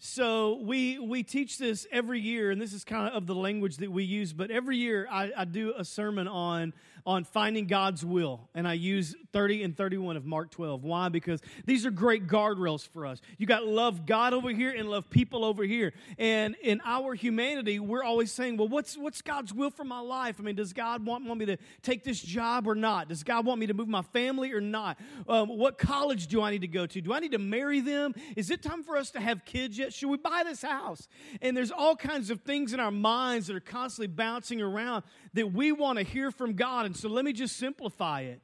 So 0.04 0.58
we 0.60 0.98
we 0.98 1.22
teach 1.22 1.58
this 1.58 1.86
every 1.92 2.18
year, 2.18 2.50
and 2.50 2.60
this 2.60 2.72
is 2.72 2.82
kind 2.82 3.06
of 3.06 3.14
of 3.14 3.26
the 3.28 3.36
language 3.36 3.76
that 3.76 3.92
we 3.92 4.02
use. 4.02 4.32
But 4.32 4.50
every 4.50 4.76
year 4.76 5.06
I, 5.08 5.30
I 5.36 5.44
do 5.44 5.74
a 5.78 5.84
sermon 5.84 6.26
on 6.26 6.72
on 7.06 7.24
finding 7.24 7.66
God's 7.66 8.04
will. 8.04 8.48
And 8.54 8.66
I 8.66 8.74
use 8.74 9.14
30 9.32 9.62
and 9.64 9.76
31 9.76 10.16
of 10.16 10.24
Mark 10.24 10.50
12. 10.50 10.84
Why? 10.84 11.08
Because 11.08 11.40
these 11.64 11.84
are 11.84 11.90
great 11.90 12.26
guardrails 12.26 12.86
for 12.86 13.06
us. 13.06 13.20
You 13.38 13.46
got 13.46 13.66
love 13.66 14.06
God 14.06 14.32
over 14.32 14.50
here 14.50 14.70
and 14.70 14.88
love 14.88 15.10
people 15.10 15.44
over 15.44 15.64
here. 15.64 15.92
And 16.18 16.54
in 16.62 16.80
our 16.84 17.14
humanity, 17.14 17.78
we're 17.78 18.04
always 18.04 18.30
saying, 18.30 18.56
well, 18.56 18.68
what's, 18.68 18.96
what's 18.96 19.22
God's 19.22 19.52
will 19.52 19.70
for 19.70 19.84
my 19.84 20.00
life? 20.00 20.36
I 20.38 20.42
mean, 20.42 20.54
does 20.54 20.72
God 20.72 21.04
want, 21.04 21.24
want 21.24 21.40
me 21.40 21.46
to 21.46 21.56
take 21.82 22.04
this 22.04 22.20
job 22.20 22.66
or 22.68 22.74
not? 22.74 23.08
Does 23.08 23.24
God 23.24 23.46
want 23.46 23.60
me 23.60 23.66
to 23.66 23.74
move 23.74 23.88
my 23.88 24.02
family 24.02 24.52
or 24.52 24.60
not? 24.60 24.98
Um, 25.28 25.48
what 25.48 25.78
college 25.78 26.28
do 26.28 26.40
I 26.42 26.50
need 26.50 26.62
to 26.62 26.68
go 26.68 26.86
to? 26.86 27.00
Do 27.00 27.12
I 27.12 27.20
need 27.20 27.32
to 27.32 27.38
marry 27.38 27.80
them? 27.80 28.14
Is 28.36 28.50
it 28.50 28.62
time 28.62 28.84
for 28.84 28.96
us 28.96 29.10
to 29.12 29.20
have 29.20 29.44
kids 29.44 29.76
yet? 29.76 29.91
Should 29.92 30.10
we 30.10 30.16
buy 30.16 30.42
this 30.44 30.62
house? 30.62 31.08
And 31.40 31.56
there's 31.56 31.70
all 31.70 31.96
kinds 31.96 32.30
of 32.30 32.42
things 32.42 32.72
in 32.72 32.80
our 32.80 32.90
minds 32.90 33.46
that 33.46 33.56
are 33.56 33.60
constantly 33.60 34.08
bouncing 34.08 34.60
around 34.60 35.04
that 35.34 35.52
we 35.52 35.72
want 35.72 35.98
to 35.98 36.04
hear 36.04 36.30
from 36.30 36.54
God. 36.54 36.86
And 36.86 36.96
so 36.96 37.08
let 37.08 37.24
me 37.24 37.32
just 37.32 37.56
simplify 37.56 38.22
it. 38.22 38.40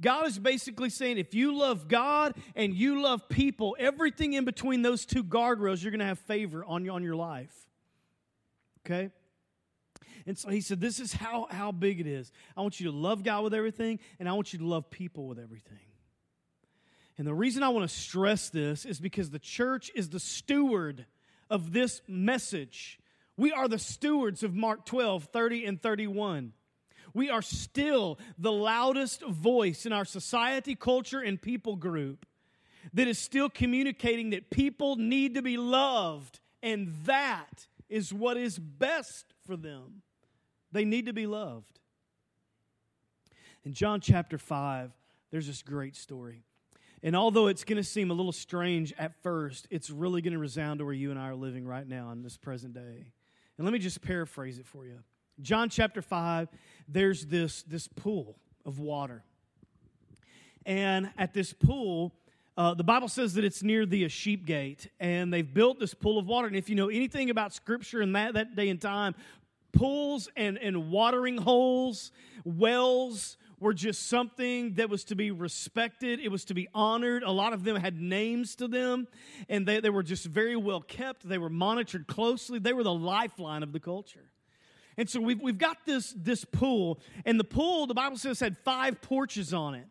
God 0.00 0.26
is 0.26 0.38
basically 0.38 0.90
saying 0.90 1.18
if 1.18 1.34
you 1.34 1.56
love 1.56 1.88
God 1.88 2.34
and 2.54 2.74
you 2.74 3.00
love 3.02 3.28
people, 3.28 3.76
everything 3.78 4.34
in 4.34 4.44
between 4.44 4.82
those 4.82 5.06
two 5.06 5.24
guardrails, 5.24 5.82
you're 5.82 5.90
going 5.90 6.00
to 6.00 6.06
have 6.06 6.18
favor 6.18 6.64
on, 6.64 6.88
on 6.88 7.02
your 7.02 7.16
life. 7.16 7.54
Okay? 8.84 9.10
And 10.26 10.36
so 10.36 10.50
he 10.50 10.60
said, 10.60 10.80
This 10.80 11.00
is 11.00 11.12
how, 11.12 11.46
how 11.50 11.72
big 11.72 12.00
it 12.00 12.06
is. 12.06 12.32
I 12.56 12.60
want 12.60 12.80
you 12.80 12.90
to 12.90 12.96
love 12.96 13.22
God 13.22 13.44
with 13.44 13.54
everything, 13.54 14.00
and 14.18 14.28
I 14.28 14.32
want 14.32 14.52
you 14.52 14.58
to 14.58 14.66
love 14.66 14.90
people 14.90 15.28
with 15.28 15.38
everything. 15.38 15.78
And 17.18 17.26
the 17.26 17.34
reason 17.34 17.62
I 17.62 17.70
want 17.70 17.88
to 17.88 17.96
stress 17.96 18.50
this 18.50 18.84
is 18.84 19.00
because 19.00 19.30
the 19.30 19.38
church 19.38 19.90
is 19.94 20.10
the 20.10 20.20
steward 20.20 21.06
of 21.48 21.72
this 21.72 22.02
message. 22.06 22.98
We 23.36 23.52
are 23.52 23.68
the 23.68 23.78
stewards 23.78 24.42
of 24.42 24.54
Mark 24.54 24.84
12, 24.84 25.24
30, 25.24 25.64
and 25.64 25.80
31 25.80 26.52
we 27.16 27.30
are 27.30 27.42
still 27.42 28.18
the 28.38 28.52
loudest 28.52 29.22
voice 29.22 29.86
in 29.86 29.92
our 29.92 30.04
society, 30.04 30.74
culture, 30.74 31.20
and 31.20 31.40
people 31.40 31.74
group 31.74 32.26
that 32.92 33.08
is 33.08 33.18
still 33.18 33.48
communicating 33.48 34.30
that 34.30 34.50
people 34.50 34.96
need 34.96 35.34
to 35.34 35.42
be 35.42 35.56
loved, 35.56 36.40
and 36.62 36.94
that 37.06 37.66
is 37.88 38.12
what 38.12 38.36
is 38.36 38.58
best 38.58 39.32
for 39.46 39.56
them. 39.56 40.02
They 40.72 40.84
need 40.84 41.06
to 41.06 41.14
be 41.14 41.26
loved. 41.26 41.80
In 43.64 43.72
John 43.72 44.00
chapter 44.00 44.36
5, 44.36 44.92
there's 45.30 45.46
this 45.46 45.62
great 45.62 45.96
story. 45.96 46.44
And 47.02 47.14
although 47.14 47.46
it's 47.46 47.64
going 47.64 47.76
to 47.76 47.84
seem 47.84 48.10
a 48.10 48.14
little 48.14 48.32
strange 48.32 48.92
at 48.98 49.22
first, 49.22 49.68
it's 49.70 49.90
really 49.90 50.22
going 50.22 50.32
to 50.32 50.38
resound 50.38 50.78
to 50.78 50.84
where 50.84 50.94
you 50.94 51.10
and 51.10 51.18
I 51.18 51.28
are 51.28 51.34
living 51.34 51.66
right 51.66 51.86
now 51.86 52.10
in 52.10 52.22
this 52.22 52.36
present 52.36 52.74
day. 52.74 53.12
And 53.58 53.64
let 53.64 53.72
me 53.72 53.78
just 53.78 54.02
paraphrase 54.02 54.58
it 54.58 54.66
for 54.66 54.84
you. 54.84 54.98
John 55.40 55.68
chapter 55.68 56.00
5, 56.00 56.48
there's 56.88 57.26
this, 57.26 57.62
this 57.62 57.88
pool 57.88 58.38
of 58.64 58.78
water. 58.78 59.22
And 60.64 61.10
at 61.18 61.34
this 61.34 61.52
pool, 61.52 62.12
uh, 62.56 62.72
the 62.72 62.84
Bible 62.84 63.08
says 63.08 63.34
that 63.34 63.44
it's 63.44 63.62
near 63.62 63.84
the 63.84 64.08
sheep 64.08 64.46
gate, 64.46 64.88
and 64.98 65.32
they've 65.32 65.52
built 65.52 65.78
this 65.78 65.92
pool 65.92 66.18
of 66.18 66.26
water. 66.26 66.46
And 66.46 66.56
if 66.56 66.70
you 66.70 66.74
know 66.74 66.88
anything 66.88 67.28
about 67.28 67.52
Scripture 67.52 68.00
in 68.00 68.12
that, 68.12 68.34
that 68.34 68.56
day 68.56 68.70
and 68.70 68.80
time, 68.80 69.14
pools 69.72 70.28
and, 70.36 70.56
and 70.58 70.90
watering 70.90 71.36
holes, 71.36 72.12
wells, 72.44 73.36
were 73.58 73.74
just 73.74 74.08
something 74.08 74.74
that 74.74 74.90
was 74.90 75.04
to 75.04 75.14
be 75.14 75.30
respected. 75.30 76.20
It 76.20 76.28
was 76.28 76.44
to 76.46 76.54
be 76.54 76.68
honored. 76.74 77.22
A 77.22 77.30
lot 77.30 77.52
of 77.52 77.64
them 77.64 77.76
had 77.76 78.00
names 78.00 78.54
to 78.56 78.68
them, 78.68 79.08
and 79.48 79.66
they, 79.66 79.80
they 79.80 79.90
were 79.90 80.02
just 80.02 80.26
very 80.26 80.56
well 80.56 80.80
kept. 80.80 81.28
They 81.28 81.38
were 81.38 81.50
monitored 81.50 82.06
closely. 82.06 82.58
They 82.58 82.72
were 82.72 82.82
the 82.82 82.92
lifeline 82.92 83.62
of 83.62 83.72
the 83.72 83.80
culture. 83.80 84.30
And 84.98 85.08
so 85.08 85.20
we've, 85.20 85.40
we've 85.40 85.58
got 85.58 85.78
this, 85.84 86.14
this 86.16 86.44
pool, 86.44 87.00
and 87.24 87.38
the 87.38 87.44
pool, 87.44 87.86
the 87.86 87.94
Bible 87.94 88.16
says, 88.16 88.40
had 88.40 88.56
five 88.58 89.02
porches 89.02 89.52
on 89.52 89.74
it. 89.74 89.86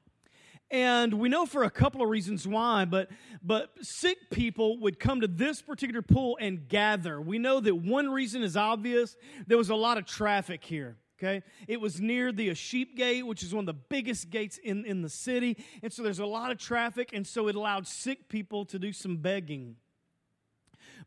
And 0.71 1.13
we 1.15 1.29
know 1.29 1.45
for 1.45 1.63
a 1.63 1.69
couple 1.69 2.01
of 2.01 2.09
reasons 2.09 2.47
why, 2.47 2.85
but, 2.85 3.09
but 3.43 3.69
sick 3.81 4.31
people 4.31 4.79
would 4.79 4.99
come 4.99 5.21
to 5.21 5.27
this 5.27 5.61
particular 5.61 6.01
pool 6.01 6.37
and 6.41 6.67
gather. 6.67 7.21
We 7.21 7.37
know 7.37 7.59
that 7.59 7.75
one 7.75 8.09
reason 8.09 8.41
is 8.41 8.57
obvious 8.57 9.15
there 9.45 9.59
was 9.59 9.69
a 9.69 9.75
lot 9.75 9.99
of 9.99 10.05
traffic 10.05 10.63
here. 10.63 10.97
Okay, 11.25 11.41
it 11.67 11.81
was 11.81 11.99
near 11.99 12.31
the 12.31 12.53
sheep 12.53 12.95
gate, 12.95 13.25
which 13.25 13.41
is 13.41 13.53
one 13.53 13.63
of 13.63 13.65
the 13.65 13.81
biggest 13.89 14.29
gates 14.29 14.59
in, 14.59 14.85
in 14.85 15.01
the 15.01 15.09
city. 15.09 15.57
And 15.81 15.91
so 15.91 16.03
there's 16.03 16.19
a 16.19 16.25
lot 16.25 16.51
of 16.51 16.59
traffic, 16.59 17.09
and 17.13 17.25
so 17.25 17.47
it 17.47 17.55
allowed 17.55 17.87
sick 17.87 18.29
people 18.29 18.63
to 18.65 18.77
do 18.77 18.93
some 18.93 19.17
begging. 19.17 19.75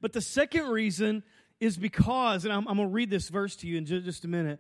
But 0.01 0.13
the 0.13 0.21
second 0.21 0.67
reason 0.69 1.23
is 1.61 1.77
because, 1.77 2.45
and 2.45 2.53
I'm, 2.53 2.67
I'm 2.67 2.77
going 2.77 2.89
to 2.89 2.93
read 2.93 3.11
this 3.11 3.29
verse 3.29 3.55
to 3.57 3.69
you 3.69 3.79
in 3.79 3.87
just, 3.87 4.05
just 4.05 4.25
a 4.25 4.29
minute. 4.29 4.59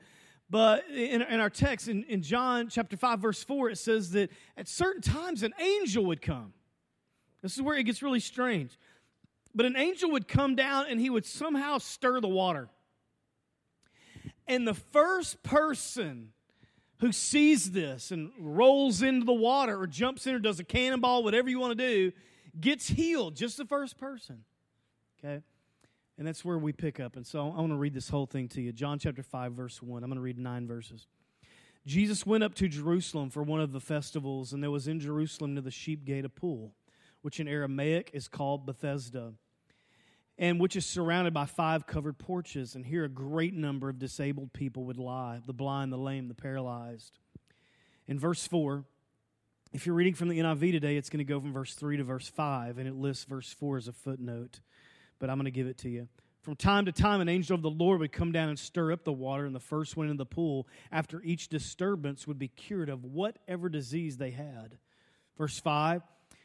But 0.48 0.88
in, 0.90 1.22
in, 1.22 1.40
our 1.40 1.50
text, 1.50 1.88
in, 1.88 2.04
in 2.04 2.22
John 2.22 2.68
chapter 2.68 2.96
5, 2.96 3.18
verse 3.18 3.42
4, 3.42 3.70
it 3.70 3.78
says 3.78 4.12
that 4.12 4.30
at 4.56 4.68
certain 4.68 5.02
times 5.02 5.42
an 5.42 5.54
angel 5.60 6.04
would 6.06 6.22
come. 6.22 6.52
This 7.42 7.56
is 7.56 7.62
where 7.62 7.76
it 7.76 7.82
gets 7.82 8.00
really 8.00 8.20
strange. 8.20 8.78
But 9.56 9.66
an 9.66 9.76
angel 9.76 10.12
would 10.12 10.28
come 10.28 10.54
down 10.54 10.86
and 10.88 11.00
he 11.00 11.10
would 11.10 11.26
somehow 11.26 11.78
stir 11.78 12.20
the 12.20 12.28
water. 12.28 12.68
And 14.48 14.66
the 14.66 14.74
first 14.74 15.42
person 15.42 16.32
who 17.00 17.12
sees 17.12 17.70
this 17.70 18.10
and 18.10 18.32
rolls 18.40 19.02
into 19.02 19.24
the 19.24 19.32
water 19.32 19.80
or 19.80 19.86
jumps 19.86 20.26
in 20.26 20.34
or 20.34 20.38
does 20.38 20.58
a 20.58 20.64
cannonball, 20.64 21.22
whatever 21.22 21.48
you 21.48 21.60
want 21.60 21.78
to 21.78 21.86
do, 21.86 22.12
gets 22.60 22.88
healed. 22.88 23.36
Just 23.36 23.56
the 23.56 23.64
first 23.64 23.98
person. 23.98 24.44
Okay? 25.18 25.42
And 26.16 26.26
that's 26.26 26.44
where 26.44 26.58
we 26.58 26.72
pick 26.72 26.98
up. 26.98 27.14
And 27.14 27.24
so 27.24 27.40
I 27.40 27.60
want 27.60 27.70
to 27.70 27.76
read 27.76 27.94
this 27.94 28.08
whole 28.08 28.26
thing 28.26 28.48
to 28.48 28.60
you. 28.60 28.72
John 28.72 28.98
chapter 28.98 29.22
5, 29.22 29.52
verse 29.52 29.80
1. 29.80 30.02
I'm 30.02 30.10
going 30.10 30.16
to 30.16 30.22
read 30.22 30.38
nine 30.38 30.66
verses. 30.66 31.06
Jesus 31.86 32.26
went 32.26 32.42
up 32.42 32.54
to 32.56 32.68
Jerusalem 32.68 33.30
for 33.30 33.42
one 33.42 33.60
of 33.60 33.72
the 33.72 33.80
festivals, 33.80 34.52
and 34.52 34.62
there 34.62 34.70
was 34.70 34.88
in 34.88 34.98
Jerusalem 34.98 35.54
near 35.54 35.62
the 35.62 35.70
sheep 35.70 36.04
gate 36.04 36.24
a 36.24 36.28
pool, 36.28 36.72
which 37.22 37.38
in 37.38 37.46
Aramaic 37.46 38.10
is 38.12 38.28
called 38.28 38.66
Bethesda, 38.66 39.32
and 40.38 40.60
which 40.60 40.76
is 40.76 40.86
surrounded 40.86 41.34
by 41.34 41.46
five 41.46 41.86
covered 41.86 42.18
porches. 42.18 42.74
And 42.74 42.86
here 42.86 43.04
a 43.04 43.08
great 43.08 43.54
number 43.54 43.88
of 43.88 43.98
disabled 43.98 44.52
people 44.52 44.84
would 44.84 44.98
lie 44.98 45.40
the 45.46 45.52
blind, 45.52 45.92
the 45.92 45.98
lame, 45.98 46.28
the 46.28 46.34
paralyzed. 46.34 47.18
In 48.06 48.18
verse 48.18 48.46
4, 48.46 48.84
if 49.72 49.84
you're 49.84 49.94
reading 49.94 50.14
from 50.14 50.28
the 50.28 50.38
NIV 50.38 50.72
today, 50.72 50.96
it's 50.96 51.10
going 51.10 51.18
to 51.18 51.24
go 51.24 51.40
from 51.40 51.52
verse 51.52 51.74
3 51.74 51.98
to 51.98 52.04
verse 52.04 52.28
5, 52.28 52.78
and 52.78 52.88
it 52.88 52.94
lists 52.94 53.24
verse 53.24 53.52
4 53.52 53.76
as 53.76 53.88
a 53.88 53.92
footnote 53.92 54.60
but 55.18 55.30
I'm 55.30 55.36
going 55.36 55.46
to 55.46 55.50
give 55.50 55.66
it 55.66 55.78
to 55.78 55.88
you. 55.88 56.08
From 56.42 56.56
time 56.56 56.86
to 56.86 56.92
time, 56.92 57.20
an 57.20 57.28
angel 57.28 57.54
of 57.54 57.62
the 57.62 57.70
Lord 57.70 58.00
would 58.00 58.12
come 58.12 58.32
down 58.32 58.48
and 58.48 58.58
stir 58.58 58.92
up 58.92 59.04
the 59.04 59.12
water, 59.12 59.44
and 59.44 59.54
the 59.54 59.60
first 59.60 59.96
one 59.96 60.08
in 60.08 60.16
the 60.16 60.26
pool, 60.26 60.66
after 60.90 61.20
each 61.22 61.48
disturbance, 61.48 62.26
would 62.26 62.38
be 62.38 62.48
cured 62.48 62.88
of 62.88 63.04
whatever 63.04 63.68
disease 63.68 64.16
they 64.16 64.30
had. 64.30 64.78
Verse 65.36 65.58
5 65.58 66.02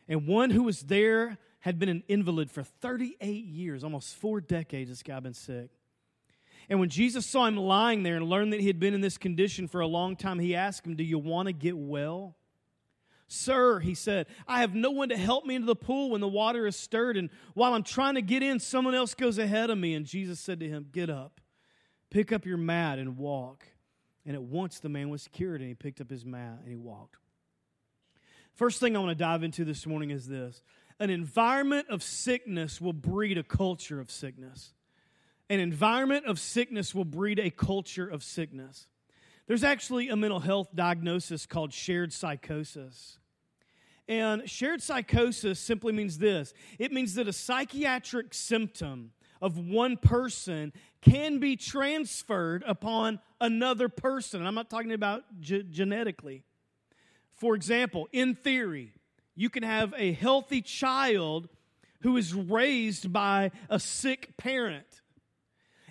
And 0.08 0.28
one 0.28 0.50
who 0.50 0.64
was 0.64 0.82
there 0.82 1.38
had 1.64 1.80
been 1.80 1.88
an 1.88 2.04
invalid 2.10 2.52
for 2.52 2.62
38 2.62 3.46
years, 3.46 3.86
almost 3.86 4.18
four 4.18 4.42
decades, 4.42 4.90
this 4.90 5.02
guy 5.02 5.14
had 5.14 5.24
been 5.24 5.34
sick. 5.34 5.70
And 6.68 6.78
when 6.78 6.90
Jesus 6.90 7.26
saw 7.26 7.46
him 7.46 7.56
lying 7.56 8.04
there 8.04 8.18
and 8.18 8.28
learned 8.28 8.52
that 8.52 8.60
he 8.60 8.68
had 8.68 8.82
been 8.82 8.94
in 8.94 9.00
this 9.00 9.18
condition 9.18 9.70
for 9.70 9.80
a 9.80 9.88
long 9.88 10.18
time, 10.18 10.40
he 10.40 10.56
asked 10.56 10.86
him, 10.86 10.98
Do 10.98 11.06
you 11.06 11.18
want 11.18 11.48
to 11.48 11.54
get 11.54 11.78
well? 11.78 12.36
Sir, 13.30 13.80
he 13.80 13.96
said, 13.96 14.28
I 14.46 14.60
have 14.60 14.76
no 14.76 14.92
one 14.92 15.08
to 15.08 15.16
help 15.16 15.46
me 15.46 15.56
into 15.56 15.66
the 15.66 15.76
pool 15.76 16.10
when 16.10 16.20
the 16.20 16.28
water 16.28 16.68
is 16.68 16.76
stirred, 16.76 17.16
and 17.16 17.30
while 17.54 17.74
I'm 17.74 17.84
trying 17.84 18.16
to 18.16 18.22
get 18.22 18.44
in, 18.44 18.60
someone 18.60 18.94
else 18.94 19.14
goes 19.14 19.38
ahead 19.38 19.70
of 19.70 19.78
me. 19.78 19.94
And 19.94 20.06
Jesus 20.06 20.42
said 20.42 20.60
to 20.60 20.68
him, 20.68 20.88
Get 20.92 21.10
up, 21.10 21.40
pick 22.10 22.34
up 22.34 22.46
your 22.46 22.58
mat, 22.58 23.00
and 23.00 23.18
walk. 23.18 23.66
And 24.26 24.36
at 24.36 24.44
once 24.44 24.82
the 24.82 24.90
man 24.90 25.10
was 25.10 25.30
cured, 25.30 25.62
and 25.62 25.70
he 25.70 25.76
picked 25.76 26.02
up 26.02 26.10
his 26.10 26.26
mat 26.26 26.60
and 26.60 26.68
he 26.68 26.76
walked. 26.76 27.16
First 28.54 28.82
thing 28.82 28.98
I 28.98 29.00
want 29.00 29.12
to 29.12 29.16
dive 29.16 29.44
into 29.44 29.64
this 29.64 29.88
morning 29.88 30.12
is 30.12 30.28
this 30.28 30.62
an 31.04 31.10
environment 31.10 31.88
of 31.90 32.02
sickness 32.02 32.80
will 32.80 32.94
breed 32.94 33.38
a 33.38 33.44
culture 33.44 34.00
of 34.00 34.10
sickness. 34.10 34.72
An 35.50 35.60
environment 35.60 36.28
of 36.28 36.40
sickness 36.40 36.96
will 36.96 37.04
breed 37.04 37.40
a 37.40 37.50
culture 37.50 38.08
of 38.08 38.24
sickness. 38.24 38.88
There's 39.46 39.66
actually 39.66 40.08
a 40.08 40.16
mental 40.16 40.40
health 40.40 40.70
diagnosis 40.74 41.46
called 41.46 41.74
shared 41.74 42.14
psychosis. 42.14 43.20
And 44.08 44.50
shared 44.50 44.82
psychosis 44.82 45.60
simply 45.60 45.92
means 45.92 46.20
this 46.20 46.54
it 46.80 46.94
means 46.94 47.16
that 47.16 47.28
a 47.28 47.34
psychiatric 47.34 48.34
symptom 48.34 49.12
of 49.42 49.58
one 49.58 49.98
person 49.98 50.72
can 51.02 51.40
be 51.40 51.58
transferred 51.58 52.64
upon 52.66 53.20
another 53.42 53.90
person. 53.90 54.48
I'm 54.48 54.56
not 54.56 54.70
talking 54.70 54.94
about 54.94 55.26
ge- 55.42 55.66
genetically. 55.70 56.46
For 57.34 57.56
example, 57.56 58.08
in 58.14 58.36
theory, 58.36 58.94
you 59.36 59.50
can 59.50 59.64
have 59.64 59.94
a 59.98 60.14
healthy 60.14 60.62
child 60.62 61.50
who 62.02 62.18
is 62.18 62.34
raised 62.34 63.12
by 63.12 63.52
a 63.70 63.80
sick 63.80 64.36
parent. 64.38 65.02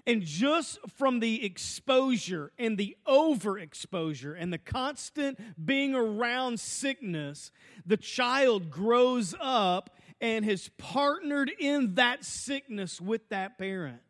And 0.06 0.22
just 0.22 0.78
from 0.99 1.20
the 1.20 1.44
exposure 1.44 2.52
and 2.58 2.76
the 2.76 2.96
overexposure 3.06 4.34
and 4.37 4.52
the 4.52 4.58
constant 4.58 5.38
being 5.64 5.94
around 5.94 6.58
sickness, 6.58 7.52
the 7.87 7.96
child 7.96 8.70
grows 8.70 9.34
up 9.40 9.90
and 10.20 10.44
has 10.44 10.70
partnered 10.76 11.50
in 11.58 11.94
that 11.94 12.25
sickness 12.25 13.00
with 13.00 13.28
that 13.28 13.58
parent. 13.58 14.00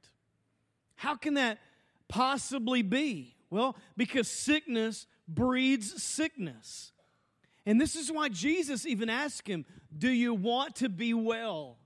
How 0.97 1.15
can 1.15 1.35
that 1.35 1.59
possibly 2.09 2.83
be? 2.83 3.37
Well, 3.51 3.77
because 3.97 4.29
sickness 4.29 5.07
breeds 5.29 6.03
sickness. 6.03 6.93
And 7.65 7.81
this 7.81 7.95
is 7.97 8.11
why 8.11 8.29
Jesus 8.29 8.87
even 8.87 9.09
asked 9.09 9.47
him, 9.47 9.65
Do 9.97 10.11
you 10.11 10.35
want 10.35 10.77
to 10.77 10.89
be 10.89 11.15
well? 11.15 11.79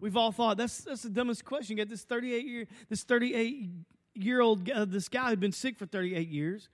We've 0.00 0.16
all 0.16 0.32
thought 0.32 0.56
that's, 0.56 0.78
that's 0.78 1.02
the 1.02 1.10
dumbest 1.10 1.44
question. 1.44 1.76
You 1.76 1.84
got 1.84 1.90
this 1.90 2.02
38 2.02 2.44
year, 2.44 2.66
this 2.88 3.04
38 3.04 3.70
year 4.14 4.40
old, 4.40 4.68
uh, 4.68 4.84
this 4.84 5.08
guy 5.08 5.30
who'd 5.30 5.40
been 5.40 5.52
sick 5.52 5.78
for 5.78 5.86
38 5.86 6.28
years. 6.28 6.68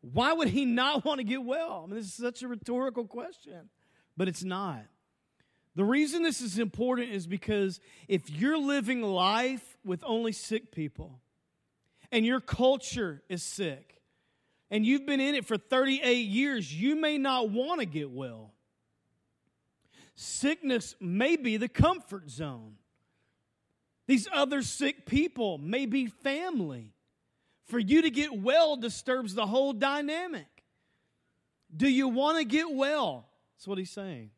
Why 0.00 0.32
would 0.32 0.48
he 0.48 0.64
not 0.64 1.04
want 1.04 1.18
to 1.18 1.24
get 1.24 1.44
well? 1.44 1.82
I 1.84 1.86
mean, 1.86 1.96
this 1.96 2.06
is 2.06 2.14
such 2.14 2.42
a 2.42 2.48
rhetorical 2.48 3.06
question, 3.06 3.68
but 4.16 4.26
it's 4.26 4.42
not. 4.42 4.82
The 5.74 5.84
reason 5.84 6.22
this 6.22 6.40
is 6.40 6.58
important 6.58 7.10
is 7.10 7.26
because 7.26 7.80
if 8.08 8.28
you're 8.28 8.58
living 8.58 9.02
life 9.02 9.78
with 9.84 10.02
only 10.04 10.32
sick 10.32 10.72
people 10.72 11.20
and 12.10 12.26
your 12.26 12.40
culture 12.40 13.22
is 13.28 13.42
sick 13.42 13.91
and 14.72 14.86
you've 14.86 15.04
been 15.04 15.20
in 15.20 15.34
it 15.34 15.44
for 15.44 15.58
38 15.58 16.12
years, 16.12 16.74
you 16.74 16.96
may 16.96 17.18
not 17.18 17.50
want 17.50 17.80
to 17.80 17.86
get 17.86 18.10
well. 18.10 18.54
Sickness 20.14 20.96
may 20.98 21.36
be 21.36 21.58
the 21.58 21.68
comfort 21.68 22.30
zone. 22.30 22.76
These 24.06 24.26
other 24.32 24.62
sick 24.62 25.04
people 25.04 25.58
may 25.58 25.84
be 25.84 26.06
family. 26.06 26.94
For 27.66 27.78
you 27.78 28.00
to 28.02 28.10
get 28.10 28.32
well 28.32 28.76
disturbs 28.76 29.34
the 29.34 29.46
whole 29.46 29.74
dynamic. 29.74 30.46
Do 31.74 31.86
you 31.86 32.08
want 32.08 32.38
to 32.38 32.44
get 32.44 32.72
well? 32.72 33.28
That's 33.54 33.68
what 33.68 33.76
he's 33.76 33.90
saying. 33.90 34.30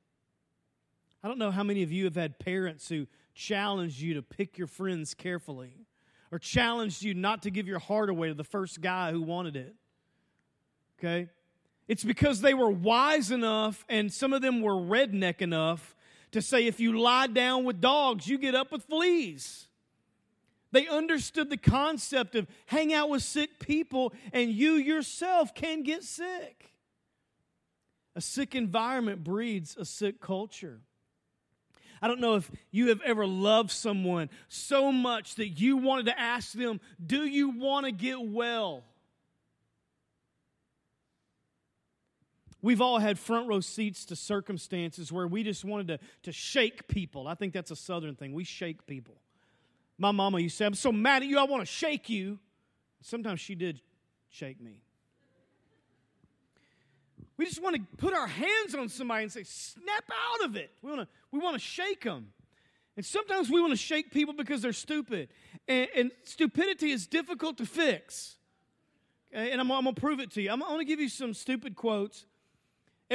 I 1.22 1.28
don't 1.28 1.38
know 1.38 1.52
how 1.52 1.62
many 1.62 1.84
of 1.84 1.92
you 1.92 2.06
have 2.06 2.16
had 2.16 2.40
parents 2.40 2.88
who 2.88 3.06
challenged 3.34 4.00
you 4.00 4.14
to 4.14 4.22
pick 4.22 4.58
your 4.58 4.66
friends 4.66 5.14
carefully 5.14 5.86
or 6.32 6.40
challenged 6.40 7.04
you 7.04 7.14
not 7.14 7.42
to 7.44 7.52
give 7.52 7.68
your 7.68 7.78
heart 7.78 8.10
away 8.10 8.28
to 8.28 8.34
the 8.34 8.42
first 8.42 8.80
guy 8.80 9.12
who 9.12 9.22
wanted 9.22 9.54
it. 9.54 9.76
Okay? 10.98 11.28
It's 11.86 12.04
because 12.04 12.40
they 12.40 12.54
were 12.54 12.70
wise 12.70 13.30
enough 13.30 13.84
and 13.88 14.12
some 14.12 14.32
of 14.32 14.42
them 14.42 14.62
were 14.62 14.74
redneck 14.74 15.40
enough 15.42 15.94
to 16.32 16.40
say 16.40 16.66
if 16.66 16.80
you 16.80 16.98
lie 16.98 17.26
down 17.26 17.64
with 17.64 17.80
dogs, 17.80 18.26
you 18.26 18.38
get 18.38 18.54
up 18.54 18.72
with 18.72 18.84
fleas. 18.84 19.68
They 20.72 20.88
understood 20.88 21.50
the 21.50 21.56
concept 21.56 22.34
of 22.34 22.48
hang 22.66 22.92
out 22.92 23.08
with 23.08 23.22
sick 23.22 23.60
people 23.60 24.12
and 24.32 24.50
you 24.50 24.72
yourself 24.72 25.54
can 25.54 25.82
get 25.82 26.02
sick. 26.02 26.72
A 28.16 28.20
sick 28.20 28.54
environment 28.54 29.22
breeds 29.22 29.76
a 29.76 29.84
sick 29.84 30.20
culture. 30.20 30.80
I 32.00 32.08
don't 32.08 32.20
know 32.20 32.34
if 32.34 32.50
you 32.70 32.88
have 32.88 33.00
ever 33.02 33.26
loved 33.26 33.70
someone 33.70 34.30
so 34.48 34.90
much 34.90 35.36
that 35.36 35.60
you 35.60 35.76
wanted 35.76 36.06
to 36.06 36.18
ask 36.18 36.52
them, 36.52 36.80
Do 37.04 37.24
you 37.24 37.50
want 37.50 37.86
to 37.86 37.92
get 37.92 38.20
well? 38.20 38.84
We've 42.64 42.80
all 42.80 42.98
had 42.98 43.18
front 43.18 43.46
row 43.46 43.60
seats 43.60 44.06
to 44.06 44.16
circumstances 44.16 45.12
where 45.12 45.26
we 45.26 45.42
just 45.42 45.66
wanted 45.66 45.88
to, 45.88 45.98
to 46.22 46.32
shake 46.32 46.88
people. 46.88 47.28
I 47.28 47.34
think 47.34 47.52
that's 47.52 47.70
a 47.70 47.76
southern 47.76 48.14
thing. 48.14 48.32
We 48.32 48.44
shake 48.44 48.86
people. 48.86 49.16
My 49.98 50.12
mama 50.12 50.40
used 50.40 50.54
to 50.54 50.56
say, 50.56 50.64
I'm 50.64 50.72
so 50.72 50.90
mad 50.90 51.22
at 51.22 51.28
you, 51.28 51.38
I 51.38 51.44
want 51.44 51.60
to 51.60 51.66
shake 51.66 52.08
you. 52.08 52.38
Sometimes 53.02 53.40
she 53.40 53.54
did 53.54 53.82
shake 54.30 54.62
me. 54.62 54.80
We 57.36 57.44
just 57.44 57.62
want 57.62 57.76
to 57.76 57.82
put 57.98 58.14
our 58.14 58.26
hands 58.26 58.74
on 58.74 58.88
somebody 58.88 59.24
and 59.24 59.32
say, 59.32 59.42
snap 59.42 60.10
out 60.10 60.48
of 60.48 60.56
it. 60.56 60.70
We 60.80 60.88
want 60.88 61.02
to, 61.02 61.08
we 61.32 61.40
want 61.40 61.56
to 61.56 61.60
shake 61.60 62.04
them. 62.04 62.28
And 62.96 63.04
sometimes 63.04 63.50
we 63.50 63.60
want 63.60 63.74
to 63.74 63.76
shake 63.76 64.10
people 64.10 64.32
because 64.32 64.62
they're 64.62 64.72
stupid. 64.72 65.28
And, 65.68 65.88
and 65.94 66.10
stupidity 66.22 66.92
is 66.92 67.06
difficult 67.06 67.58
to 67.58 67.66
fix. 67.66 68.36
And 69.34 69.60
I'm, 69.60 69.70
I'm 69.70 69.82
going 69.82 69.94
to 69.94 70.00
prove 70.00 70.18
it 70.18 70.30
to 70.30 70.40
you. 70.40 70.50
I'm 70.50 70.60
going 70.60 70.78
to 70.78 70.86
give 70.86 71.00
you 71.00 71.10
some 71.10 71.34
stupid 71.34 71.76
quotes. 71.76 72.24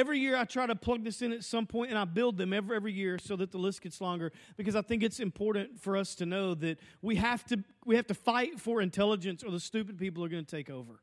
Every 0.00 0.18
year 0.18 0.34
I 0.34 0.46
try 0.46 0.64
to 0.64 0.74
plug 0.74 1.04
this 1.04 1.20
in 1.20 1.30
at 1.30 1.44
some 1.44 1.66
point 1.66 1.90
and 1.90 1.98
I 1.98 2.06
build 2.06 2.38
them 2.38 2.54
every, 2.54 2.74
every 2.74 2.92
year 2.94 3.18
so 3.18 3.36
that 3.36 3.52
the 3.52 3.58
list 3.58 3.82
gets 3.82 4.00
longer 4.00 4.32
because 4.56 4.74
I 4.74 4.80
think 4.80 5.02
it's 5.02 5.20
important 5.20 5.78
for 5.78 5.94
us 5.94 6.14
to 6.14 6.24
know 6.24 6.54
that 6.54 6.78
we 7.02 7.16
have 7.16 7.44
to, 7.48 7.62
we 7.84 7.96
have 7.96 8.06
to 8.06 8.14
fight 8.14 8.58
for 8.58 8.80
intelligence 8.80 9.44
or 9.44 9.50
the 9.50 9.60
stupid 9.60 9.98
people 9.98 10.24
are 10.24 10.30
going 10.30 10.42
to 10.42 10.56
take 10.56 10.70
over. 10.70 11.02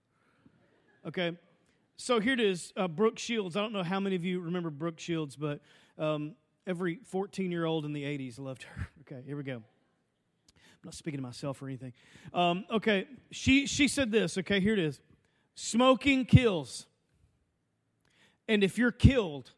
Okay? 1.06 1.38
So 1.96 2.20
here 2.20 2.34
it 2.34 2.40
is, 2.40 2.74
uh, 2.76 2.88
Brooke 2.88 3.20
Shields. 3.20 3.56
I 3.56 3.62
don't 3.62 3.72
know 3.72 3.84
how 3.84 4.00
many 4.00 4.16
of 4.16 4.26
you 4.26 4.40
remember 4.40 4.72
Brooke 4.72 5.00
Shields, 5.00 5.36
but 5.36 5.60
um, 6.00 6.34
every 6.66 6.98
14 7.04 7.52
year 7.52 7.66
old 7.66 7.86
in 7.86 7.94
the 7.94 8.04
80s 8.04 8.40
loved 8.40 8.64
her. 8.64 8.88
Okay, 9.10 9.22
here 9.28 9.38
we 9.38 9.44
go. 9.44 9.58
I'm 9.58 10.84
not 10.84 10.96
speaking 10.96 11.20
to 11.20 11.24
myself 11.24 11.62
or 11.62 11.68
anything. 11.68 11.94
Um, 12.34 12.66
okay, 12.72 13.06
she, 13.30 13.68
she 13.68 13.88
said 13.88 14.12
this. 14.12 14.40
Okay, 14.40 14.60
here 14.60 14.74
it 14.74 14.80
is 14.80 15.02
Smoking 15.54 16.26
kills. 16.26 16.87
And 18.48 18.64
if 18.64 18.78
you're 18.78 18.92
killed, 18.92 19.52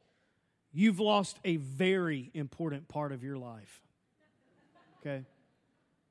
you've 0.72 1.00
lost 1.00 1.38
a 1.46 1.58
very 1.58 2.32
important 2.34 2.88
part 2.88 3.12
of 3.12 3.24
your 3.24 3.38
life. 3.38 3.82
Okay? 5.00 5.26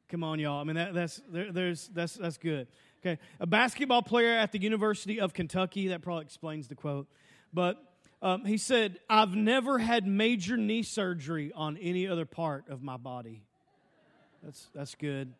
Come 0.08 0.24
on, 0.24 0.38
y'all. 0.38 0.60
I 0.60 0.64
mean, 0.64 0.76
that, 0.76 0.94
that's, 0.94 1.20
there, 1.28 1.52
there's, 1.52 1.88
that's, 1.88 2.14
that's 2.14 2.38
good. 2.38 2.66
Okay, 3.00 3.20
a 3.38 3.46
basketball 3.46 4.02
player 4.02 4.32
at 4.32 4.50
the 4.50 4.60
University 4.60 5.20
of 5.20 5.32
Kentucky, 5.32 5.88
that 5.88 6.02
probably 6.02 6.24
explains 6.24 6.66
the 6.66 6.74
quote. 6.74 7.06
But 7.52 7.76
um, 8.22 8.44
he 8.44 8.56
said, 8.56 8.98
I've 9.08 9.36
never 9.36 9.78
had 9.78 10.06
major 10.06 10.56
knee 10.56 10.82
surgery 10.82 11.52
on 11.54 11.76
any 11.76 12.08
other 12.08 12.24
part 12.24 12.68
of 12.68 12.82
my 12.82 12.96
body. 12.96 13.44
That's, 14.42 14.66
that's 14.74 14.94
good. 14.94 15.32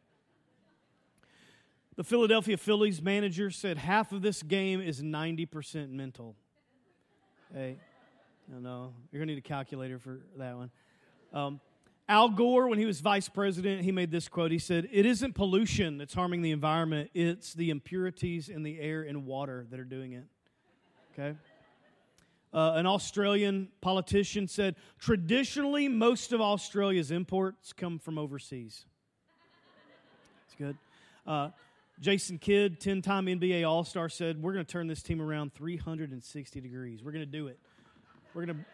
The 1.97 2.05
Philadelphia 2.05 2.57
Phillies 2.57 3.03
manager 3.03 3.51
said 3.51 3.79
half 3.79 4.13
of 4.13 4.23
this 4.23 4.43
game 4.43 4.81
is 4.81 5.03
90% 5.03 5.91
mental. 5.91 6.37
Hey, 7.55 7.77
no, 8.47 8.59
no, 8.59 8.93
you're 9.11 9.21
going 9.21 9.29
to 9.29 9.35
need 9.35 9.39
a 9.39 9.49
calculator 9.49 9.99
for 9.99 10.21
that 10.37 10.55
one. 10.55 10.71
Um, 11.33 11.61
Al 12.07 12.29
Gore, 12.29 12.69
when 12.69 12.79
he 12.79 12.85
was 12.85 13.01
vice 13.01 13.29
president, 13.29 13.83
he 13.83 13.93
made 13.93 14.11
this 14.11 14.29
quote. 14.29 14.51
He 14.51 14.59
said, 14.59 14.87
It 14.93 15.07
isn't 15.07 15.35
pollution 15.35 15.97
that's 15.97 16.13
harming 16.13 16.43
the 16.43 16.51
environment, 16.51 17.11
it's 17.15 17.55
the 17.55 17.71
impurities 17.71 18.51
in 18.51 18.63
the 18.63 18.79
air 18.79 19.03
and 19.03 19.25
water 19.25 19.67
that 19.71 19.81
are 19.81 19.85
doing 19.85 20.13
it. 20.13 20.25
Okay? 21.13 21.37
Uh, 22.53 22.73
an 22.77 22.87
Australian 22.87 23.69
politician 23.81 24.47
said, 24.47 24.77
Traditionally, 24.99 25.89
most 25.89 26.33
of 26.33 26.41
Australia's 26.43 27.11
imports 27.11 27.73
come 27.73 27.99
from 27.99 28.19
overseas. 28.19 28.85
It's 30.47 30.55
good. 30.55 30.77
Uh, 31.27 31.51
Jason 32.01 32.39
Kidd, 32.39 32.81
10 32.81 33.03
time 33.03 33.27
NBA 33.27 33.69
All 33.69 33.85
Star, 33.85 34.09
said, 34.09 34.43
We're 34.43 34.53
going 34.53 34.65
to 34.65 34.71
turn 34.71 34.87
this 34.87 35.03
team 35.03 35.21
around 35.21 35.53
360 35.55 36.61
degrees. 36.61 37.03
We're 37.03 37.13
going 37.13 37.25
to 37.25 37.31
do 37.31 37.49
it. 37.49 37.59
We're 38.35 38.47
going 38.47 38.59
to. 38.59 38.65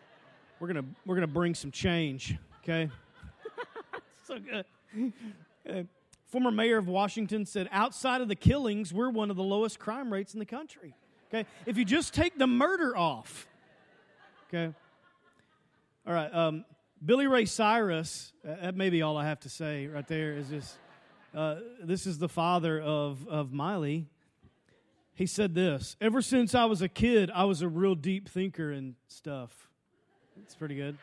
We're 0.60 0.68
gonna, 0.68 0.84
we're 1.04 1.16
gonna 1.16 1.26
bring 1.26 1.54
some 1.54 1.72
change, 1.72 2.36
okay? 2.62 2.88
so 4.22 4.38
good. 4.38 5.86
Former 6.26 6.50
mayor 6.50 6.78
of 6.78 6.88
Washington 6.88 7.44
said, 7.44 7.68
outside 7.70 8.20
of 8.20 8.28
the 8.28 8.34
killings, 8.34 8.92
we're 8.92 9.10
one 9.10 9.30
of 9.30 9.36
the 9.36 9.42
lowest 9.42 9.78
crime 9.78 10.12
rates 10.12 10.32
in 10.32 10.40
the 10.40 10.46
country. 10.46 10.94
Okay? 11.28 11.48
If 11.66 11.76
you 11.76 11.84
just 11.84 12.14
take 12.14 12.38
the 12.38 12.46
murder 12.46 12.96
off. 12.96 13.46
Okay? 14.48 14.72
All 16.06 16.14
right. 16.14 16.32
Um, 16.32 16.64
Billy 17.04 17.26
Ray 17.26 17.44
Cyrus, 17.44 18.32
uh, 18.48 18.54
that 18.62 18.76
may 18.76 18.90
be 18.90 19.02
all 19.02 19.16
I 19.16 19.26
have 19.26 19.40
to 19.40 19.48
say 19.48 19.86
right 19.86 20.06
there, 20.06 20.32
is 20.32 20.50
this. 20.50 20.78
Uh, 21.34 21.56
this 21.82 22.06
is 22.06 22.18
the 22.18 22.28
father 22.28 22.80
of, 22.80 23.26
of 23.26 23.52
Miley. 23.52 24.06
He 25.14 25.26
said 25.26 25.54
this 25.54 25.96
Ever 26.00 26.22
since 26.22 26.54
I 26.54 26.66
was 26.66 26.80
a 26.80 26.88
kid, 26.88 27.30
I 27.34 27.44
was 27.44 27.60
a 27.60 27.68
real 27.68 27.96
deep 27.96 28.28
thinker 28.28 28.70
and 28.70 28.94
stuff. 29.08 29.68
It's 30.42 30.54
pretty 30.54 30.76
good. 30.76 30.96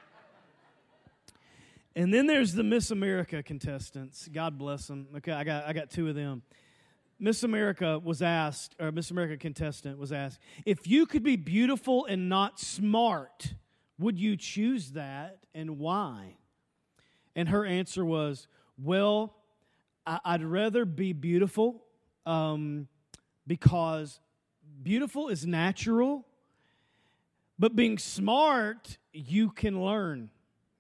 And 1.98 2.14
then 2.14 2.28
there's 2.28 2.54
the 2.54 2.64
Miss 2.64 2.92
America 2.92 3.44
contestants. 3.44 4.30
God 4.32 4.58
bless 4.58 4.88
them. 4.88 5.08
Okay, 5.18 5.34
I 5.34 5.44
got 5.44 5.66
I 5.66 5.74
got 5.74 5.90
two 5.90 6.08
of 6.08 6.16
them. 6.16 6.44
Miss 7.20 7.44
America 7.44 8.00
was 8.00 8.22
asked, 8.22 8.74
or 8.80 8.92
Miss 8.92 9.12
America 9.12 9.36
contestant 9.36 10.00
was 10.00 10.14
asked, 10.14 10.40
if 10.66 10.88
you 10.88 11.06
could 11.06 11.24
be 11.24 11.36
beautiful 11.36 12.06
and 12.06 12.30
not 12.30 12.60
smart, 12.60 13.54
would 14.00 14.18
you 14.18 14.38
choose 14.38 14.92
that 14.94 15.40
and 15.54 15.78
why? 15.78 16.38
And 17.36 17.50
her 17.50 17.64
answer 17.64 18.04
was, 18.04 18.48
well, 18.82 19.36
I, 20.06 20.38
would 20.38 20.44
rather 20.44 20.86
be 20.86 21.14
beautiful 21.14 21.84
um, 22.26 22.88
because 23.46 24.20
beautiful 24.82 25.30
is 25.30 25.46
natural, 25.46 26.26
but 27.60 27.76
being 27.76 27.98
smart, 27.98 28.98
you 29.14 29.52
can 29.52 29.84
learn. 29.84 30.30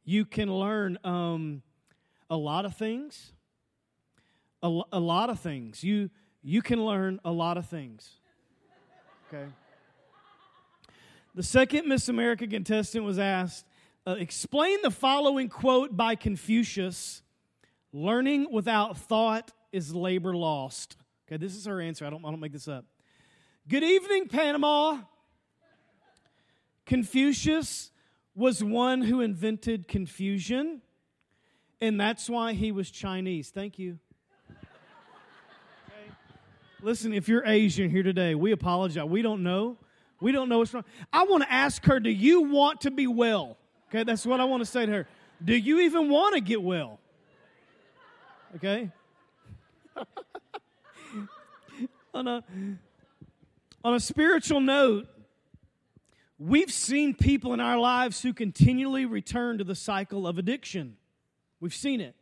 You 0.03 0.25
can 0.25 0.51
learn 0.51 0.97
um, 1.03 1.61
a 2.29 2.37
lot 2.37 2.65
of 2.65 2.75
things. 2.75 3.33
A, 4.63 4.81
a 4.91 4.99
lot 4.99 5.29
of 5.29 5.39
things. 5.39 5.83
You, 5.83 6.09
you 6.41 6.61
can 6.61 6.83
learn 6.83 7.19
a 7.23 7.31
lot 7.31 7.57
of 7.57 7.67
things. 7.67 8.09
Okay? 9.27 9.45
The 11.35 11.43
second 11.43 11.87
Miss 11.87 12.09
America 12.09 12.45
contestant 12.45 13.05
was 13.05 13.17
asked, 13.17 13.65
uh, 14.05 14.15
explain 14.17 14.79
the 14.81 14.91
following 14.91 15.47
quote 15.47 15.95
by 15.95 16.15
Confucius 16.15 17.21
Learning 17.93 18.47
without 18.51 18.97
thought 18.97 19.51
is 19.71 19.93
labor 19.93 20.33
lost. 20.35 20.95
Okay, 21.27 21.37
this 21.37 21.55
is 21.55 21.65
her 21.65 21.81
answer. 21.81 22.05
I 22.05 22.09
don't, 22.09 22.23
I 22.25 22.29
don't 22.29 22.39
make 22.39 22.53
this 22.53 22.67
up. 22.67 22.85
Good 23.67 23.83
evening, 23.83 24.27
Panama. 24.27 24.99
Confucius 26.85 27.91
was 28.33 28.63
one 28.63 29.01
who 29.01 29.21
invented 29.21 29.87
confusion, 29.87 30.81
and 31.81 31.99
that's 31.99 32.29
why 32.29 32.53
he 32.53 32.71
was 32.71 32.89
Chinese. 32.89 33.49
Thank 33.49 33.77
you. 33.77 33.99
Okay. 34.49 36.11
Listen, 36.81 37.13
if 37.13 37.27
you're 37.27 37.45
Asian 37.45 37.89
here 37.89 38.03
today, 38.03 38.35
we 38.35 38.51
apologize. 38.51 39.03
We 39.05 39.21
don't 39.21 39.43
know. 39.43 39.77
We 40.21 40.31
don't 40.31 40.47
know 40.47 40.59
what's 40.59 40.73
wrong. 40.73 40.85
I 41.11 41.23
want 41.23 41.43
to 41.43 41.51
ask 41.51 41.83
her, 41.85 41.99
do 41.99 42.09
you 42.09 42.43
want 42.43 42.81
to 42.81 42.91
be 42.91 43.07
well? 43.07 43.57
Okay, 43.89 44.03
that's 44.03 44.25
what 44.25 44.39
I 44.39 44.45
want 44.45 44.61
to 44.61 44.65
say 44.65 44.85
to 44.85 44.91
her. 44.91 45.07
Do 45.43 45.55
you 45.55 45.81
even 45.81 46.09
want 46.09 46.35
to 46.35 46.41
get 46.41 46.61
well? 46.61 47.00
Okay? 48.55 48.89
on, 52.13 52.27
a, 52.27 52.43
on 53.83 53.93
a 53.93 53.99
spiritual 53.99 54.59
note, 54.59 55.07
we've 56.37 56.71
seen 56.71 57.13
people 57.13 57.53
in 57.53 57.59
our 57.59 57.77
lives 57.77 58.21
who 58.21 58.33
continually 58.33 59.05
return 59.05 59.57
to 59.57 59.63
the 59.63 59.75
cycle 59.75 60.27
of 60.27 60.37
addiction. 60.37 60.97
We've 61.59 61.73
seen 61.73 62.01
it. 62.01 62.15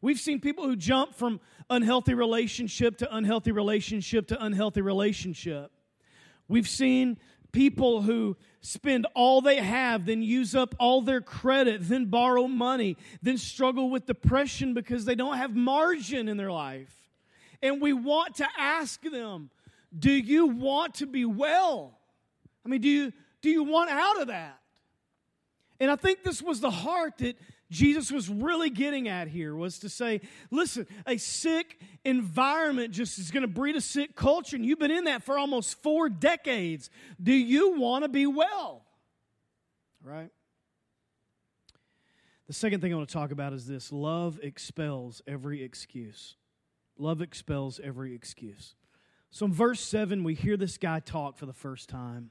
We've 0.00 0.18
seen 0.18 0.40
people 0.40 0.64
who 0.64 0.76
jump 0.76 1.14
from 1.14 1.40
unhealthy 1.68 2.14
relationship 2.14 2.98
to 2.98 3.14
unhealthy 3.14 3.52
relationship 3.52 4.28
to 4.28 4.42
unhealthy 4.42 4.80
relationship. 4.80 5.70
We've 6.48 6.68
seen 6.68 7.18
people 7.52 8.02
who 8.02 8.36
spend 8.64 9.06
all 9.14 9.42
they 9.42 9.56
have, 9.56 10.06
then 10.06 10.22
use 10.22 10.54
up 10.54 10.74
all 10.78 11.02
their 11.02 11.20
credit, 11.20 11.86
then 11.86 12.06
borrow 12.06 12.48
money, 12.48 12.96
then 13.22 13.36
struggle 13.36 13.90
with 13.90 14.06
depression 14.06 14.72
because 14.72 15.04
they 15.04 15.14
don't 15.14 15.36
have 15.36 15.54
margin 15.54 16.28
in 16.28 16.38
their 16.38 16.50
life. 16.50 16.94
And 17.62 17.80
we 17.80 17.92
want 17.92 18.36
to 18.36 18.48
ask 18.58 19.02
them, 19.02 19.50
do 19.96 20.10
you 20.10 20.46
want 20.46 20.94
to 20.96 21.06
be 21.06 21.26
well? 21.26 21.98
I 22.64 22.70
mean, 22.70 22.80
do 22.80 22.88
you, 22.88 23.12
do 23.42 23.50
you 23.50 23.64
want 23.64 23.90
out 23.90 24.22
of 24.22 24.28
that? 24.28 24.58
And 25.80 25.90
I 25.90 25.96
think 25.96 26.22
this 26.22 26.40
was 26.40 26.60
the 26.60 26.70
heart 26.70 27.18
that 27.18 27.36
Jesus 27.70 28.12
was 28.12 28.28
really 28.28 28.70
getting 28.70 29.08
at 29.08 29.26
here 29.26 29.54
was 29.54 29.80
to 29.80 29.88
say, 29.88 30.20
listen, 30.50 30.86
a 31.06 31.16
sick 31.16 31.80
environment 32.04 32.92
just 32.92 33.18
is 33.18 33.30
going 33.30 33.42
to 33.42 33.48
breed 33.48 33.74
a 33.74 33.80
sick 33.80 34.14
culture, 34.14 34.54
and 34.56 34.64
you've 34.64 34.78
been 34.78 34.90
in 34.90 35.04
that 35.04 35.24
for 35.24 35.38
almost 35.38 35.82
four 35.82 36.08
decades. 36.08 36.90
Do 37.20 37.32
you 37.32 37.78
want 37.78 38.04
to 38.04 38.08
be 38.08 38.26
well? 38.26 38.84
Right? 40.02 40.30
The 42.46 42.52
second 42.52 42.80
thing 42.80 42.92
I 42.92 42.96
want 42.96 43.08
to 43.08 43.12
talk 43.12 43.32
about 43.32 43.52
is 43.52 43.66
this 43.66 43.90
love 43.90 44.38
expels 44.42 45.22
every 45.26 45.62
excuse. 45.62 46.36
Love 46.98 47.22
expels 47.22 47.80
every 47.82 48.14
excuse. 48.14 48.74
So 49.30 49.46
in 49.46 49.52
verse 49.52 49.80
7, 49.80 50.22
we 50.22 50.34
hear 50.34 50.56
this 50.56 50.78
guy 50.78 51.00
talk 51.00 51.36
for 51.38 51.46
the 51.46 51.52
first 51.52 51.88
time. 51.88 52.30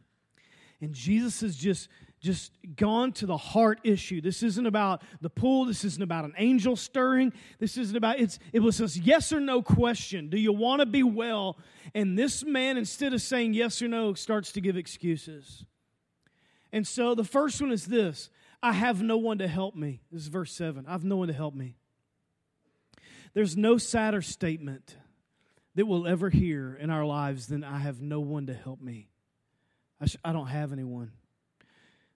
And 0.79 0.93
Jesus 0.93 1.43
is 1.43 1.57
just 1.57 1.89
just 2.23 2.53
gone 2.77 3.11
to 3.11 3.25
the 3.25 3.35
heart 3.35 3.81
issue. 3.83 4.21
This 4.21 4.43
isn't 4.43 4.65
about 4.65 5.01
the 5.19 5.29
pool. 5.29 5.65
This 5.65 5.83
isn't 5.83 6.01
about 6.01 6.23
an 6.23 6.33
angel 6.37 6.77
stirring. 6.77 7.33
This 7.59 7.77
isn't 7.77 7.95
about 7.95 8.17
it's 8.17 8.39
it 8.53 8.61
was 8.61 8.79
a 8.79 8.99
yes 8.99 9.33
or 9.33 9.41
no 9.41 9.61
question. 9.61 10.29
Do 10.29 10.39
you 10.39 10.53
want 10.53 10.79
to 10.79 10.85
be 10.85 11.03
well? 11.03 11.57
And 11.93 12.17
this 12.17 12.45
man, 12.45 12.77
instead 12.77 13.13
of 13.13 13.21
saying 13.21 13.53
yes 13.53 13.81
or 13.81 13.89
no, 13.89 14.13
starts 14.13 14.53
to 14.53 14.61
give 14.61 14.77
excuses. 14.77 15.65
And 16.71 16.87
so 16.87 17.13
the 17.13 17.25
first 17.25 17.61
one 17.61 17.73
is 17.73 17.85
this 17.85 18.29
I 18.63 18.71
have 18.71 19.03
no 19.03 19.17
one 19.17 19.39
to 19.39 19.47
help 19.47 19.75
me. 19.75 20.01
This 20.09 20.21
is 20.21 20.29
verse 20.29 20.53
7. 20.53 20.85
I 20.87 20.93
have 20.93 21.03
no 21.03 21.17
one 21.17 21.27
to 21.27 21.33
help 21.33 21.53
me. 21.53 21.75
There's 23.33 23.57
no 23.57 23.77
sadder 23.77 24.21
statement 24.21 24.95
that 25.75 25.85
we'll 25.85 26.07
ever 26.07 26.29
hear 26.29 26.73
in 26.73 26.89
our 26.89 27.03
lives 27.03 27.47
than 27.47 27.65
I 27.65 27.79
have 27.79 28.01
no 28.01 28.21
one 28.21 28.47
to 28.47 28.53
help 28.53 28.79
me. 28.79 29.09
I, 29.99 30.05
sh- 30.05 30.17
I 30.23 30.31
don't 30.31 30.47
have 30.47 30.71
anyone. 30.71 31.11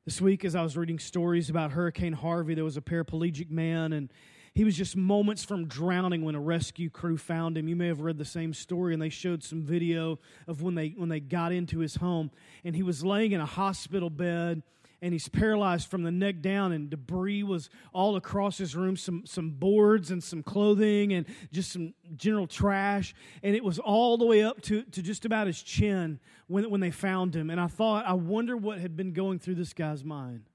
This 0.07 0.21
week, 0.21 0.45
as 0.45 0.55
I 0.55 0.63
was 0.63 0.77
reading 0.77 0.99
stories 0.99 1.49
about 1.49 1.71
Hurricane 1.71 2.13
Harvey, 2.13 2.53
there 2.53 2.63
was 2.63 2.77
a 2.77 2.81
paraplegic 2.81 3.51
man, 3.51 3.91
and 3.91 4.09
he 4.53 4.63
was 4.63 4.77
just 4.77 4.95
moments 4.95 5.43
from 5.43 5.67
drowning 5.67 6.23
when 6.23 6.33
a 6.33 6.39
rescue 6.39 6.89
crew 6.89 7.17
found 7.17 7.57
him. 7.57 7.67
You 7.67 7.75
may 7.75 7.87
have 7.87 7.99
read 7.99 8.17
the 8.17 8.23
same 8.23 8.53
story, 8.53 8.93
and 8.93 9.01
they 9.01 9.09
showed 9.09 9.43
some 9.43 9.63
video 9.63 10.17
of 10.47 10.61
when 10.61 10.75
they 10.75 10.93
when 10.95 11.09
they 11.09 11.19
got 11.19 11.51
into 11.51 11.79
his 11.79 11.97
home, 11.97 12.31
and 12.63 12.73
he 12.73 12.83
was 12.83 13.03
laying 13.03 13.33
in 13.33 13.41
a 13.41 13.45
hospital 13.45 14.09
bed 14.09 14.63
and 15.01 15.13
he's 15.13 15.27
paralyzed 15.27 15.89
from 15.89 16.03
the 16.03 16.11
neck 16.11 16.41
down 16.41 16.71
and 16.71 16.89
debris 16.89 17.43
was 17.43 17.69
all 17.93 18.15
across 18.15 18.57
his 18.57 18.75
room 18.75 18.97
some 18.97 19.23
some 19.25 19.51
boards 19.51 20.09
and 20.09 20.23
some 20.23 20.41
clothing 20.41 21.13
and 21.13 21.25
just 21.51 21.71
some 21.71 21.93
general 22.15 22.47
trash. 22.47 23.13
And 23.43 23.55
it 23.55 23.63
was 23.63 23.79
all 23.79 24.17
the 24.17 24.25
way 24.25 24.43
up 24.43 24.61
to, 24.63 24.83
to 24.83 25.01
just 25.01 25.25
about 25.25 25.47
his 25.47 25.61
chin 25.61 26.19
when, 26.47 26.69
when 26.69 26.81
they 26.81 26.91
found 26.91 27.35
him. 27.35 27.49
And 27.49 27.59
i 27.61 27.67
thought 27.67 28.05
i 28.05 28.13
wonder 28.13 28.57
what 28.57 28.79
had 28.79 28.95
been 28.95 29.13
going 29.13 29.39
through 29.39 29.55
this 29.55 29.73
guy's 29.73 30.03
mind. 30.03 30.49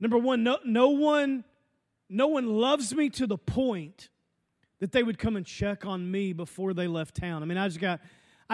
Number 0.00 0.18
one 0.18 0.42
no, 0.42 0.58
no 0.64 0.88
one 0.90 1.44
no 2.08 2.28
one 2.28 2.46
loves 2.46 2.94
me 2.94 3.10
to 3.10 3.26
the 3.26 3.38
point 3.38 4.08
that 4.80 4.92
they 4.92 5.02
would 5.02 5.18
come 5.18 5.36
and 5.36 5.46
check 5.46 5.86
on 5.86 6.10
me 6.10 6.32
before 6.32 6.74
they 6.74 6.86
left 6.86 7.14
town. 7.14 7.42
I 7.42 7.46
mean 7.46 7.58
i 7.58 7.68
just 7.68 7.80
got 7.80 8.00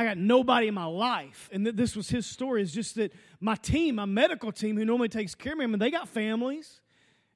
I 0.01 0.05
got 0.05 0.17
nobody 0.17 0.67
in 0.67 0.73
my 0.73 0.87
life. 0.87 1.51
And 1.53 1.63
th- 1.63 1.77
this 1.77 1.95
was 1.95 2.09
his 2.09 2.25
story, 2.25 2.63
is 2.63 2.73
just 2.73 2.95
that 2.95 3.13
my 3.39 3.55
team, 3.55 3.97
my 3.97 4.07
medical 4.07 4.51
team, 4.51 4.79
who 4.79 4.85
normally 4.87 5.11
takes 5.11 5.35
care 5.35 5.53
of 5.53 5.59
me, 5.59 5.65
I 5.65 5.67
mean, 5.67 5.79
they 5.79 5.91
got 5.91 6.09
families 6.09 6.81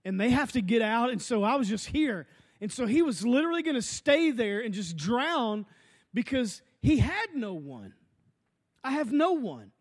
and 0.02 0.18
they 0.18 0.30
have 0.30 0.50
to 0.52 0.62
get 0.62 0.80
out. 0.80 1.10
And 1.10 1.20
so 1.20 1.42
I 1.42 1.56
was 1.56 1.68
just 1.68 1.88
here. 1.88 2.26
And 2.62 2.72
so 2.72 2.86
he 2.86 3.02
was 3.02 3.26
literally 3.26 3.62
going 3.62 3.74
to 3.74 3.82
stay 3.82 4.30
there 4.30 4.60
and 4.60 4.72
just 4.72 4.96
drown 4.96 5.66
because 6.14 6.62
he 6.80 6.96
had 6.96 7.34
no 7.34 7.52
one. 7.52 7.92
I 8.82 8.92
have 8.92 9.12
no 9.12 9.32
one. 9.32 9.72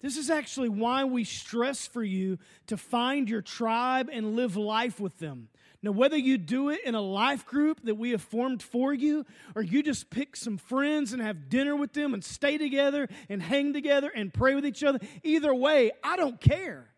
This 0.00 0.16
is 0.16 0.30
actually 0.30 0.68
why 0.68 1.04
we 1.04 1.24
stress 1.24 1.86
for 1.88 2.04
you 2.04 2.38
to 2.68 2.76
find 2.76 3.28
your 3.28 3.42
tribe 3.42 4.08
and 4.10 4.36
live 4.36 4.56
life 4.56 5.00
with 5.00 5.18
them. 5.18 5.48
Now, 5.82 5.92
whether 5.92 6.16
you 6.16 6.36
do 6.36 6.68
it 6.68 6.80
in 6.84 6.94
a 6.94 7.00
life 7.00 7.46
group 7.46 7.80
that 7.84 7.94
we 7.94 8.10
have 8.10 8.20
formed 8.20 8.62
for 8.62 8.92
you, 8.92 9.24
or 9.54 9.62
you 9.62 9.82
just 9.82 10.10
pick 10.10 10.36
some 10.36 10.58
friends 10.58 11.14
and 11.14 11.22
have 11.22 11.48
dinner 11.48 11.74
with 11.74 11.94
them 11.94 12.12
and 12.12 12.22
stay 12.22 12.58
together 12.58 13.08
and 13.30 13.42
hang 13.42 13.72
together 13.72 14.10
and 14.14 14.32
pray 14.32 14.54
with 14.54 14.66
each 14.66 14.84
other, 14.84 14.98
either 15.22 15.54
way, 15.54 15.90
I 16.04 16.16
don't 16.16 16.38
care. 16.38 16.90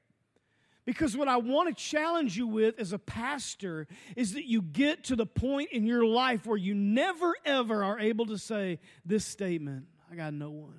Because 0.85 1.17
what 1.17 1.29
I 1.29 1.37
want 1.37 1.69
to 1.69 1.81
challenge 1.81 2.37
you 2.37 2.49
with 2.49 2.81
as 2.81 2.93
a 2.93 2.99
pastor 2.99 3.87
is 4.17 4.33
that 4.33 4.47
you 4.47 4.61
get 4.61 5.05
to 5.05 5.17
the 5.17 5.27
point 5.27 5.71
in 5.71 5.87
your 5.87 6.05
life 6.05 6.45
where 6.45 6.57
you 6.57 6.75
never 6.75 7.35
ever 7.45 7.85
are 7.85 8.01
able 8.01 8.27
to 8.27 8.39
say 8.39 8.81
this 9.05 9.25
statement 9.25 9.87
I 10.11 10.17
got 10.17 10.35
no 10.35 10.51
one. 10.51 10.75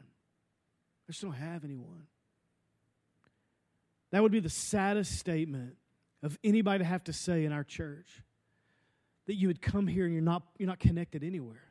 I 1.07 1.11
just 1.11 1.21
don't 1.21 1.31
have 1.31 1.63
anyone. 1.63 2.05
That 4.11 4.21
would 4.21 4.31
be 4.31 4.41
the 4.41 4.49
saddest 4.49 5.17
statement 5.17 5.75
of 6.23 6.39
anybody 6.43 6.79
to 6.79 6.85
have 6.85 7.03
to 7.03 7.13
say 7.13 7.45
in 7.45 7.51
our 7.51 7.63
church 7.63 8.23
that 9.27 9.35
you 9.35 9.47
would 9.47 9.61
come 9.61 9.85
here 9.85 10.05
and 10.05 10.13
you're 10.13 10.23
not, 10.23 10.43
you're 10.57 10.67
not 10.67 10.79
connected 10.79 11.23
anywhere. 11.23 11.63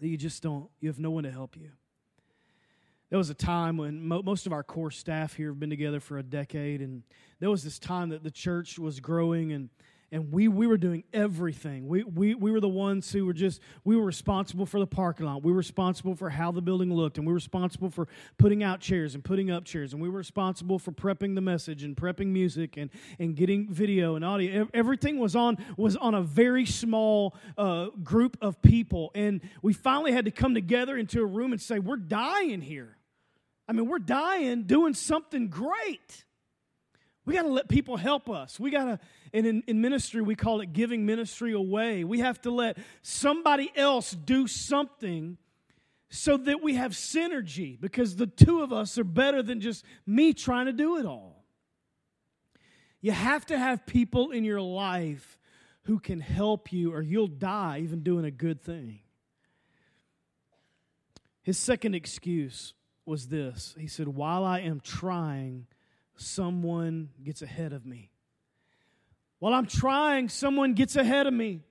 That 0.00 0.08
you 0.08 0.16
just 0.16 0.42
don't, 0.42 0.68
you 0.80 0.88
have 0.88 0.98
no 0.98 1.10
one 1.10 1.24
to 1.24 1.30
help 1.30 1.56
you. 1.56 1.70
There 3.08 3.18
was 3.18 3.28
a 3.28 3.34
time 3.34 3.76
when 3.76 4.06
mo- 4.06 4.22
most 4.22 4.46
of 4.46 4.52
our 4.52 4.62
core 4.62 4.90
staff 4.90 5.34
here 5.34 5.48
have 5.48 5.58
been 5.58 5.70
together 5.70 5.98
for 5.98 6.18
a 6.18 6.22
decade, 6.22 6.80
and 6.80 7.02
there 7.40 7.50
was 7.50 7.64
this 7.64 7.78
time 7.78 8.10
that 8.10 8.22
the 8.22 8.30
church 8.30 8.78
was 8.78 9.00
growing 9.00 9.52
and 9.52 9.68
and 10.12 10.32
we, 10.32 10.48
we 10.48 10.66
were 10.66 10.76
doing 10.76 11.04
everything. 11.12 11.86
We, 11.86 12.02
we, 12.02 12.34
we 12.34 12.50
were 12.50 12.60
the 12.60 12.68
ones 12.68 13.12
who 13.12 13.26
were 13.26 13.32
just, 13.32 13.60
we 13.84 13.94
were 13.94 14.04
responsible 14.04 14.66
for 14.66 14.80
the 14.80 14.86
parking 14.86 15.26
lot. 15.26 15.42
We 15.42 15.52
were 15.52 15.58
responsible 15.58 16.14
for 16.14 16.30
how 16.30 16.50
the 16.50 16.60
building 16.60 16.92
looked, 16.92 17.18
and 17.18 17.26
we 17.26 17.32
were 17.32 17.36
responsible 17.36 17.90
for 17.90 18.08
putting 18.36 18.62
out 18.62 18.80
chairs 18.80 19.14
and 19.14 19.22
putting 19.22 19.50
up 19.50 19.64
chairs, 19.64 19.92
and 19.92 20.02
we 20.02 20.08
were 20.08 20.18
responsible 20.18 20.78
for 20.78 20.92
prepping 20.92 21.34
the 21.34 21.40
message 21.40 21.84
and 21.84 21.96
prepping 21.96 22.28
music 22.28 22.76
and, 22.76 22.90
and 23.18 23.36
getting 23.36 23.72
video 23.72 24.16
and 24.16 24.24
audio. 24.24 24.68
Everything 24.74 25.18
was 25.18 25.36
on, 25.36 25.56
was 25.76 25.96
on 25.96 26.14
a 26.14 26.22
very 26.22 26.66
small 26.66 27.36
uh, 27.56 27.86
group 28.02 28.36
of 28.42 28.60
people, 28.62 29.12
and 29.14 29.40
we 29.62 29.72
finally 29.72 30.12
had 30.12 30.24
to 30.24 30.30
come 30.30 30.54
together 30.54 30.96
into 30.96 31.20
a 31.20 31.26
room 31.26 31.52
and 31.52 31.60
say, 31.60 31.78
we're 31.78 31.96
dying 31.96 32.60
here. 32.60 32.96
I 33.68 33.72
mean, 33.72 33.86
we're 33.86 34.00
dying 34.00 34.64
doing 34.64 34.94
something 34.94 35.48
great. 35.48 36.24
We 37.30 37.36
got 37.36 37.42
to 37.42 37.52
let 37.52 37.68
people 37.68 37.96
help 37.96 38.28
us. 38.28 38.58
We 38.58 38.72
got 38.72 38.86
to, 38.86 38.98
and 39.32 39.46
in, 39.46 39.62
in 39.68 39.80
ministry, 39.80 40.20
we 40.20 40.34
call 40.34 40.60
it 40.62 40.72
giving 40.72 41.06
ministry 41.06 41.52
away. 41.52 42.02
We 42.02 42.18
have 42.18 42.40
to 42.40 42.50
let 42.50 42.76
somebody 43.02 43.70
else 43.76 44.10
do 44.10 44.48
something 44.48 45.38
so 46.08 46.36
that 46.38 46.60
we 46.60 46.74
have 46.74 46.90
synergy 46.90 47.80
because 47.80 48.16
the 48.16 48.26
two 48.26 48.62
of 48.62 48.72
us 48.72 48.98
are 48.98 49.04
better 49.04 49.44
than 49.44 49.60
just 49.60 49.84
me 50.04 50.32
trying 50.32 50.66
to 50.66 50.72
do 50.72 50.98
it 50.98 51.06
all. 51.06 51.44
You 53.00 53.12
have 53.12 53.46
to 53.46 53.56
have 53.56 53.86
people 53.86 54.32
in 54.32 54.42
your 54.42 54.60
life 54.60 55.38
who 55.82 56.00
can 56.00 56.18
help 56.18 56.72
you, 56.72 56.92
or 56.92 57.00
you'll 57.00 57.28
die 57.28 57.78
even 57.84 58.02
doing 58.02 58.24
a 58.24 58.32
good 58.32 58.60
thing. 58.60 59.02
His 61.42 61.58
second 61.58 61.94
excuse 61.94 62.74
was 63.06 63.28
this 63.28 63.76
He 63.78 63.86
said, 63.86 64.08
While 64.08 64.44
I 64.44 64.62
am 64.62 64.80
trying, 64.80 65.68
someone 66.20 67.10
gets 67.22 67.42
ahead 67.42 67.72
of 67.72 67.84
me. 67.84 68.10
While 69.38 69.54
I'm 69.54 69.66
trying, 69.66 70.28
someone 70.28 70.74
gets 70.74 70.96
ahead 70.96 71.26
of 71.26 71.32
me. 71.32 71.62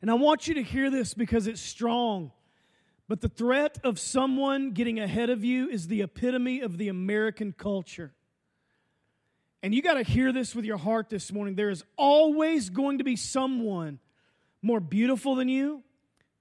And 0.00 0.10
I 0.10 0.14
want 0.14 0.48
you 0.48 0.54
to 0.54 0.62
hear 0.62 0.90
this 0.90 1.12
because 1.12 1.46
it's 1.46 1.60
strong. 1.60 2.32
But 3.08 3.20
the 3.20 3.28
threat 3.28 3.78
of 3.82 3.98
someone 3.98 4.70
getting 4.70 5.00
ahead 5.00 5.30
of 5.30 5.44
you 5.44 5.68
is 5.68 5.88
the 5.88 6.02
epitome 6.02 6.60
of 6.60 6.78
the 6.78 6.88
American 6.88 7.52
culture. 7.52 8.12
And 9.62 9.74
you 9.74 9.82
got 9.82 9.94
to 9.94 10.02
hear 10.02 10.32
this 10.32 10.54
with 10.54 10.64
your 10.64 10.78
heart 10.78 11.10
this 11.10 11.32
morning. 11.32 11.54
There 11.54 11.70
is 11.70 11.84
always 11.96 12.70
going 12.70 12.98
to 12.98 13.04
be 13.04 13.16
someone 13.16 13.98
more 14.62 14.80
beautiful 14.80 15.34
than 15.34 15.48
you, 15.48 15.82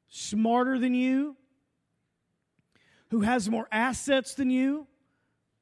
smarter 0.08 0.78
than 0.78 0.94
you, 0.94 1.36
who 3.10 3.22
has 3.22 3.50
more 3.50 3.68
assets 3.72 4.36
than 4.36 4.50
you, 4.50 4.88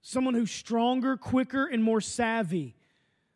someone 0.07 0.33
who's 0.33 0.51
stronger, 0.51 1.17
quicker, 1.17 1.65
and 1.65 1.83
more 1.83 1.99
savvy. 1.99 2.73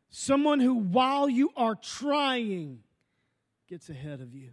Someone 0.09 0.61
who, 0.61 0.75
while 0.75 1.27
you 1.27 1.51
are 1.57 1.75
trying, 1.75 2.79
gets 3.67 3.89
ahead 3.89 4.21
of 4.21 4.33
you. 4.33 4.51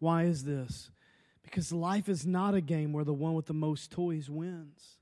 Why 0.00 0.24
is 0.24 0.42
this? 0.42 0.90
Because 1.44 1.72
life 1.72 2.08
is 2.08 2.26
not 2.26 2.54
a 2.54 2.60
game 2.60 2.92
where 2.92 3.04
the 3.04 3.12
one 3.12 3.34
with 3.34 3.46
the 3.46 3.54
most 3.54 3.92
toys 3.92 4.28
wins. 4.28 4.98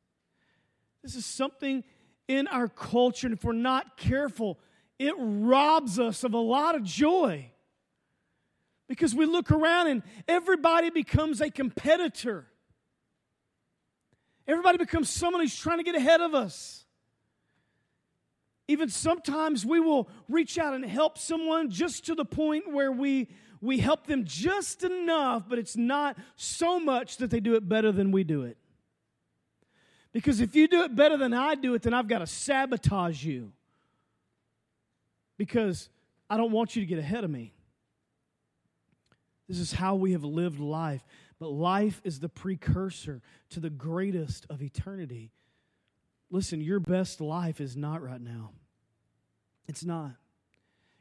This 1.02 1.14
is 1.14 1.24
something 1.24 1.82
in 2.28 2.46
our 2.48 2.68
culture, 2.68 3.26
and 3.26 3.34
if 3.34 3.42
we're 3.42 3.52
not 3.52 3.96
careful, 3.96 4.58
it 4.98 5.14
robs 5.16 5.98
us 5.98 6.24
of 6.24 6.34
a 6.34 6.38
lot 6.38 6.74
of 6.74 6.84
joy. 6.84 7.50
Because 8.86 9.14
we 9.14 9.24
look 9.24 9.50
around 9.50 9.86
and 9.86 10.02
everybody 10.28 10.90
becomes 10.90 11.40
a 11.40 11.50
competitor. 11.50 12.44
Everybody 14.46 14.78
becomes 14.78 15.10
someone 15.10 15.42
who's 15.42 15.56
trying 15.56 15.78
to 15.78 15.84
get 15.84 15.94
ahead 15.94 16.20
of 16.20 16.34
us. 16.34 16.84
Even 18.68 18.88
sometimes 18.88 19.66
we 19.66 19.80
will 19.80 20.08
reach 20.28 20.58
out 20.58 20.74
and 20.74 20.84
help 20.84 21.18
someone 21.18 21.70
just 21.70 22.06
to 22.06 22.14
the 22.14 22.24
point 22.24 22.72
where 22.72 22.92
we 22.92 23.28
we 23.60 23.78
help 23.78 24.06
them 24.06 24.24
just 24.24 24.84
enough, 24.84 25.44
but 25.48 25.58
it's 25.58 25.76
not 25.76 26.16
so 26.36 26.80
much 26.80 27.18
that 27.18 27.30
they 27.30 27.40
do 27.40 27.54
it 27.54 27.68
better 27.68 27.92
than 27.92 28.10
we 28.10 28.24
do 28.24 28.42
it. 28.44 28.56
Because 30.12 30.40
if 30.40 30.56
you 30.56 30.66
do 30.66 30.82
it 30.82 30.96
better 30.96 31.16
than 31.16 31.32
I 31.32 31.54
do 31.54 31.74
it, 31.74 31.82
then 31.82 31.94
I've 31.94 32.08
got 32.08 32.20
to 32.20 32.26
sabotage 32.26 33.22
you. 33.22 33.52
Because 35.36 35.88
I 36.28 36.36
don't 36.36 36.52
want 36.52 36.74
you 36.74 36.82
to 36.82 36.86
get 36.86 36.98
ahead 36.98 37.22
of 37.22 37.30
me. 37.30 37.52
This 39.48 39.58
is 39.58 39.72
how 39.72 39.94
we 39.94 40.12
have 40.12 40.24
lived 40.24 40.58
life. 40.58 41.04
But 41.40 41.48
life 41.48 42.02
is 42.04 42.20
the 42.20 42.28
precursor 42.28 43.22
to 43.48 43.60
the 43.60 43.70
greatest 43.70 44.46
of 44.50 44.62
eternity. 44.62 45.32
Listen, 46.30 46.60
your 46.60 46.78
best 46.78 47.20
life 47.20 47.60
is 47.60 47.76
not 47.76 48.02
right 48.02 48.20
now. 48.20 48.50
It's 49.66 49.84
not. 49.84 50.12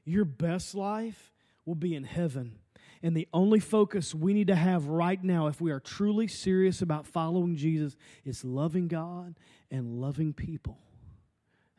Your 0.05 0.25
best 0.25 0.73
life 0.73 1.33
will 1.65 1.75
be 1.75 1.93
in 1.93 2.05
heaven. 2.05 2.55
And 3.03 3.15
the 3.15 3.27
only 3.33 3.59
focus 3.59 4.15
we 4.15 4.33
need 4.33 4.47
to 4.47 4.55
have 4.55 4.87
right 4.87 5.21
now, 5.21 5.47
if 5.47 5.59
we 5.59 5.71
are 5.71 5.79
truly 5.79 6.27
serious 6.27 6.81
about 6.81 7.05
following 7.05 7.55
Jesus, 7.55 7.97
is 8.23 8.43
loving 8.43 8.87
God 8.87 9.35
and 9.69 9.99
loving 10.01 10.33
people. 10.33 10.79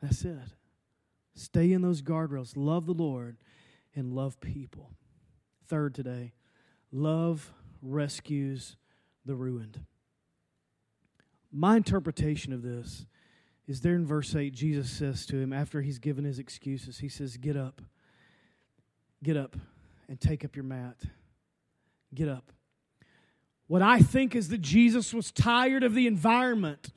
That's 0.02 0.24
it. 0.24 0.36
Stay 1.34 1.72
in 1.72 1.80
those 1.82 2.02
guardrails. 2.02 2.52
Love 2.56 2.86
the 2.86 2.94
Lord 2.94 3.38
and 3.94 4.12
love 4.12 4.40
people. 4.40 4.90
Third 5.66 5.94
today, 5.94 6.32
love 6.92 7.52
rescues 7.82 8.76
the 9.24 9.34
ruined. 9.34 9.80
My 11.52 11.76
interpretation 11.76 12.52
of 12.52 12.62
this 12.62 13.06
is 13.66 13.80
there 13.80 13.94
in 13.94 14.06
verse 14.06 14.34
8, 14.34 14.52
Jesus 14.52 14.90
says 14.90 15.26
to 15.26 15.36
him, 15.36 15.52
after 15.52 15.80
he's 15.80 15.98
given 15.98 16.24
his 16.24 16.38
excuses, 16.38 16.98
he 16.98 17.08
says, 17.08 17.36
Get 17.36 17.56
up, 17.56 17.82
get 19.22 19.36
up 19.36 19.56
and 20.08 20.20
take 20.20 20.44
up 20.44 20.56
your 20.56 20.64
mat. 20.64 20.96
Get 22.14 22.28
up. 22.28 22.52
What 23.68 23.82
I 23.82 24.00
think 24.00 24.34
is 24.34 24.48
that 24.48 24.60
Jesus 24.60 25.14
was 25.14 25.30
tired 25.30 25.84
of 25.84 25.94
the 25.94 26.08
environment. 26.08 26.90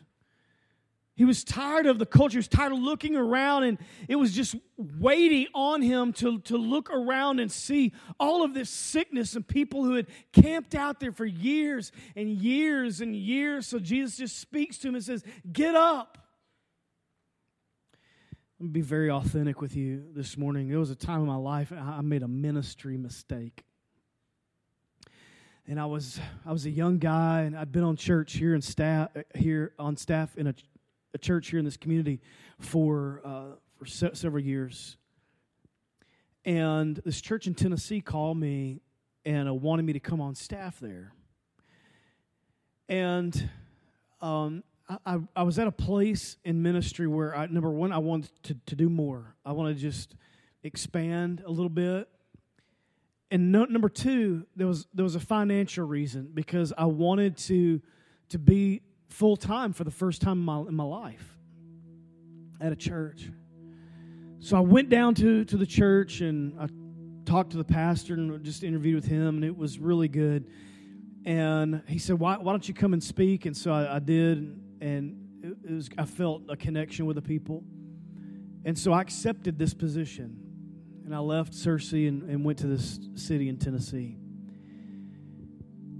He 1.15 1.25
was 1.25 1.43
tired 1.43 1.85
of 1.85 1.99
the 1.99 2.07
culture. 2.07 2.33
He 2.33 2.39
was 2.39 2.47
tired 2.47 2.71
of 2.71 2.79
looking 2.79 3.15
around, 3.15 3.63
and 3.63 3.77
it 4.07 4.15
was 4.15 4.33
just 4.33 4.55
weighty 4.77 5.47
on 5.53 5.83
him 5.83 6.11
to, 6.13 6.39
to 6.39 6.57
look 6.57 6.89
around 6.89 7.39
and 7.39 7.51
see 7.51 7.93
all 8.19 8.43
of 8.43 8.55
this 8.55 8.69
sickness 8.69 9.35
and 9.35 9.47
people 9.47 9.83
who 9.83 9.93
had 9.93 10.07
camped 10.31 10.73
out 10.73 10.99
there 10.99 11.11
for 11.11 11.25
years 11.25 11.91
and 12.15 12.29
years 12.29 12.99
and 12.99 13.15
years. 13.15 13.67
So 13.67 13.77
Jesus 13.77 14.17
just 14.17 14.39
speaks 14.39 14.79
to 14.79 14.87
him 14.87 14.95
and 14.95 15.03
says, 15.03 15.23
Get 15.51 15.75
up. 15.75 16.17
I'm 18.59 18.69
be 18.69 18.81
very 18.81 19.11
authentic 19.11 19.61
with 19.61 19.75
you 19.75 20.05
this 20.15 20.37
morning. 20.37 20.69
There 20.69 20.79
was 20.79 20.89
a 20.89 20.95
time 20.95 21.19
in 21.19 21.27
my 21.27 21.35
life 21.35 21.71
I 21.71 22.01
made 22.01 22.23
a 22.23 22.27
ministry 22.27 22.97
mistake. 22.97 23.63
And 25.67 25.79
I 25.79 25.85
was 25.85 26.19
I 26.45 26.51
was 26.51 26.65
a 26.65 26.69
young 26.69 26.97
guy, 26.97 27.41
and 27.41 27.57
I'd 27.57 27.71
been 27.71 27.83
on 27.83 27.97
church 27.97 28.33
here 28.33 28.55
in 28.55 28.61
staff 28.61 29.09
here 29.35 29.73
on 29.77 29.95
staff 29.95 30.37
in 30.37 30.47
a, 30.47 30.55
a 31.13 31.17
church 31.17 31.49
here 31.49 31.59
in 31.59 31.65
this 31.65 31.77
community 31.77 32.19
for 32.59 33.21
uh, 33.23 33.55
for 33.77 33.85
se- 33.85 34.11
several 34.13 34.43
years. 34.43 34.97
And 36.45 36.97
this 37.05 37.21
church 37.21 37.47
in 37.47 37.53
Tennessee 37.53 38.01
called 38.01 38.37
me 38.37 38.81
and 39.25 39.47
uh, 39.47 39.53
wanted 39.53 39.85
me 39.85 39.93
to 39.93 39.99
come 39.99 40.19
on 40.19 40.35
staff 40.35 40.79
there. 40.79 41.13
And 42.89 43.49
um, 44.21 44.63
I, 45.05 45.19
I 45.35 45.43
was 45.43 45.57
at 45.59 45.67
a 45.67 45.71
place 45.71 46.37
in 46.43 46.61
ministry 46.61 47.07
where 47.07 47.35
I 47.35 47.47
number 47.47 47.69
one 47.69 47.91
I 47.91 47.99
wanted 47.99 48.31
to, 48.43 48.55
to 48.67 48.75
do 48.75 48.89
more. 48.89 49.35
I 49.45 49.53
wanted 49.53 49.77
to 49.77 49.81
just 49.81 50.15
expand 50.63 51.43
a 51.45 51.49
little 51.49 51.69
bit. 51.69 52.09
And 53.31 53.51
no, 53.51 53.65
number 53.65 53.89
two, 53.89 54.45
there 54.55 54.67
was 54.67 54.85
there 54.93 55.03
was 55.03 55.15
a 55.15 55.19
financial 55.19 55.87
reason 55.87 56.29
because 56.33 56.73
I 56.77 56.85
wanted 56.85 57.37
to 57.37 57.81
to 58.29 58.39
be 58.39 58.81
full 59.13 59.37
time 59.37 59.73
for 59.73 59.83
the 59.83 59.91
first 59.91 60.21
time 60.21 60.39
in 60.39 60.45
my, 60.45 60.59
in 60.61 60.73
my 60.73 60.83
life 60.83 61.37
at 62.59 62.71
a 62.71 62.75
church. 62.75 63.29
So 64.39 64.57
I 64.57 64.59
went 64.59 64.89
down 64.89 65.13
to 65.15 65.45
to 65.45 65.57
the 65.57 65.65
church 65.65 66.21
and 66.21 66.59
I 66.59 66.67
talked 67.25 67.51
to 67.51 67.57
the 67.57 67.63
pastor 67.63 68.15
and 68.15 68.43
just 68.43 68.63
interviewed 68.63 68.95
with 68.95 69.05
him, 69.05 69.35
and 69.35 69.45
it 69.45 69.55
was 69.55 69.79
really 69.79 70.07
good. 70.07 70.47
And 71.25 71.83
he 71.87 71.99
said, 71.99 72.19
"Why, 72.19 72.37
why 72.37 72.51
don't 72.51 72.67
you 72.67 72.73
come 72.73 72.93
and 72.93 73.03
speak?" 73.03 73.45
And 73.45 73.55
so 73.55 73.71
I, 73.71 73.97
I 73.97 73.99
did 73.99 74.59
and 74.81 75.15
it, 75.43 75.71
was 75.71 75.89
I 75.97 76.05
felt 76.05 76.43
a 76.49 76.57
connection 76.57 77.05
with 77.05 77.15
the 77.15 77.21
people, 77.21 77.63
and 78.65 78.77
so 78.77 78.91
I 78.93 79.01
accepted 79.01 79.59
this 79.59 79.73
position, 79.75 80.37
and 81.05 81.15
I 81.15 81.19
left 81.19 81.53
Searcy 81.53 82.07
and, 82.07 82.23
and 82.23 82.43
went 82.43 82.57
to 82.59 82.67
this 82.67 82.99
city 83.15 83.47
in 83.47 83.57
Tennessee. 83.57 84.17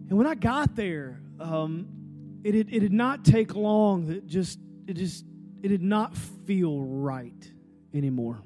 And 0.10 0.18
when 0.18 0.28
I 0.28 0.36
got 0.36 0.76
there, 0.76 1.22
um, 1.40 2.03
it, 2.44 2.56
it, 2.56 2.68
it 2.72 2.80
did 2.80 2.94
not 2.94 3.24
take 3.24 3.56
long. 3.56 4.08
that 4.08 4.28
just 4.28 4.60
it 4.88 4.94
just 4.94 5.26
it 5.62 5.70
did 5.70 5.82
not 5.82 6.16
feel 6.46 6.82
right 6.82 7.52
anymore. 7.94 8.42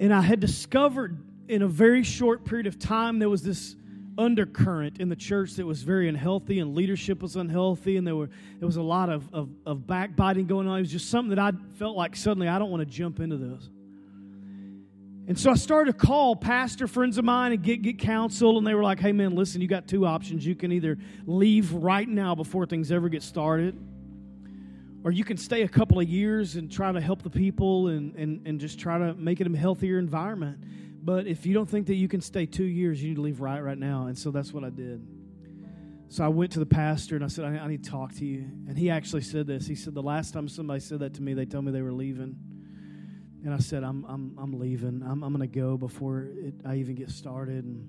And 0.00 0.12
I 0.12 0.20
had 0.20 0.40
discovered 0.40 1.18
in 1.48 1.62
a 1.62 1.68
very 1.68 2.02
short 2.02 2.44
period 2.44 2.66
of 2.66 2.78
time 2.78 3.18
there 3.18 3.30
was 3.30 3.42
this 3.42 3.76
undercurrent 4.16 5.00
in 5.00 5.08
the 5.08 5.16
church 5.16 5.54
that 5.54 5.64
was 5.64 5.82
very 5.82 6.08
unhealthy 6.08 6.58
and 6.58 6.74
leadership 6.74 7.22
was 7.22 7.36
unhealthy 7.36 7.96
and 7.96 8.06
there 8.06 8.16
were 8.16 8.28
there 8.58 8.66
was 8.66 8.76
a 8.76 8.82
lot 8.82 9.08
of, 9.08 9.32
of, 9.32 9.48
of 9.64 9.86
backbiting 9.86 10.46
going 10.46 10.66
on. 10.66 10.78
It 10.78 10.82
was 10.82 10.92
just 10.92 11.08
something 11.08 11.30
that 11.30 11.38
I 11.38 11.52
felt 11.74 11.96
like 11.96 12.16
suddenly 12.16 12.48
I 12.48 12.58
don't 12.58 12.70
want 12.70 12.80
to 12.80 12.86
jump 12.86 13.20
into 13.20 13.36
this. 13.36 13.70
And 15.28 15.38
so 15.38 15.50
I 15.50 15.56
started 15.56 15.92
to 15.92 16.06
call 16.06 16.34
pastor 16.34 16.86
friends 16.86 17.18
of 17.18 17.24
mine 17.24 17.52
and 17.52 17.62
get, 17.62 17.82
get 17.82 17.98
counsel, 17.98 18.56
and 18.56 18.66
they 18.66 18.72
were 18.72 18.82
like, 18.82 18.98
hey 18.98 19.12
man, 19.12 19.34
listen, 19.34 19.60
you 19.60 19.68
got 19.68 19.86
two 19.86 20.06
options. 20.06 20.44
You 20.44 20.54
can 20.54 20.72
either 20.72 20.96
leave 21.26 21.70
right 21.74 22.08
now 22.08 22.34
before 22.34 22.64
things 22.64 22.90
ever 22.90 23.10
get 23.10 23.22
started, 23.22 23.78
or 25.04 25.12
you 25.12 25.24
can 25.24 25.36
stay 25.36 25.62
a 25.62 25.68
couple 25.68 26.00
of 26.00 26.08
years 26.08 26.56
and 26.56 26.72
try 26.72 26.90
to 26.90 27.00
help 27.00 27.20
the 27.20 27.28
people 27.28 27.88
and, 27.88 28.14
and, 28.14 28.46
and 28.46 28.58
just 28.58 28.80
try 28.80 28.96
to 28.96 29.12
make 29.16 29.42
it 29.42 29.46
a 29.46 29.54
healthier 29.54 29.98
environment. 29.98 30.64
But 31.04 31.26
if 31.26 31.44
you 31.44 31.52
don't 31.52 31.68
think 31.68 31.88
that 31.88 31.96
you 31.96 32.08
can 32.08 32.22
stay 32.22 32.46
two 32.46 32.64
years, 32.64 33.02
you 33.02 33.10
need 33.10 33.16
to 33.16 33.20
leave 33.20 33.42
right 33.42 33.60
right 33.60 33.78
now. 33.78 34.06
And 34.06 34.16
so 34.16 34.30
that's 34.30 34.54
what 34.54 34.64
I 34.64 34.70
did. 34.70 35.06
So 36.08 36.24
I 36.24 36.28
went 36.28 36.52
to 36.52 36.58
the 36.58 36.66
pastor 36.66 37.16
and 37.16 37.24
I 37.24 37.28
said, 37.28 37.44
I, 37.44 37.58
I 37.58 37.68
need 37.68 37.84
to 37.84 37.90
talk 37.90 38.14
to 38.14 38.24
you. 38.24 38.50
And 38.66 38.78
he 38.78 38.88
actually 38.88 39.22
said 39.22 39.46
this. 39.46 39.66
He 39.66 39.74
said, 39.74 39.92
The 39.92 40.02
last 40.02 40.32
time 40.32 40.48
somebody 40.48 40.80
said 40.80 41.00
that 41.00 41.12
to 41.14 41.22
me, 41.22 41.34
they 41.34 41.44
told 41.44 41.66
me 41.66 41.72
they 41.72 41.82
were 41.82 41.92
leaving. 41.92 42.34
And 43.44 43.54
I 43.54 43.58
said, 43.58 43.84
I'm, 43.84 44.04
I'm, 44.08 44.36
I'm 44.38 44.58
leaving. 44.58 45.02
I'm, 45.02 45.22
I'm 45.22 45.34
going 45.34 45.48
to 45.48 45.58
go 45.58 45.76
before 45.76 46.28
it, 46.30 46.54
I 46.66 46.76
even 46.76 46.94
get 46.94 47.10
started. 47.10 47.64
And 47.64 47.88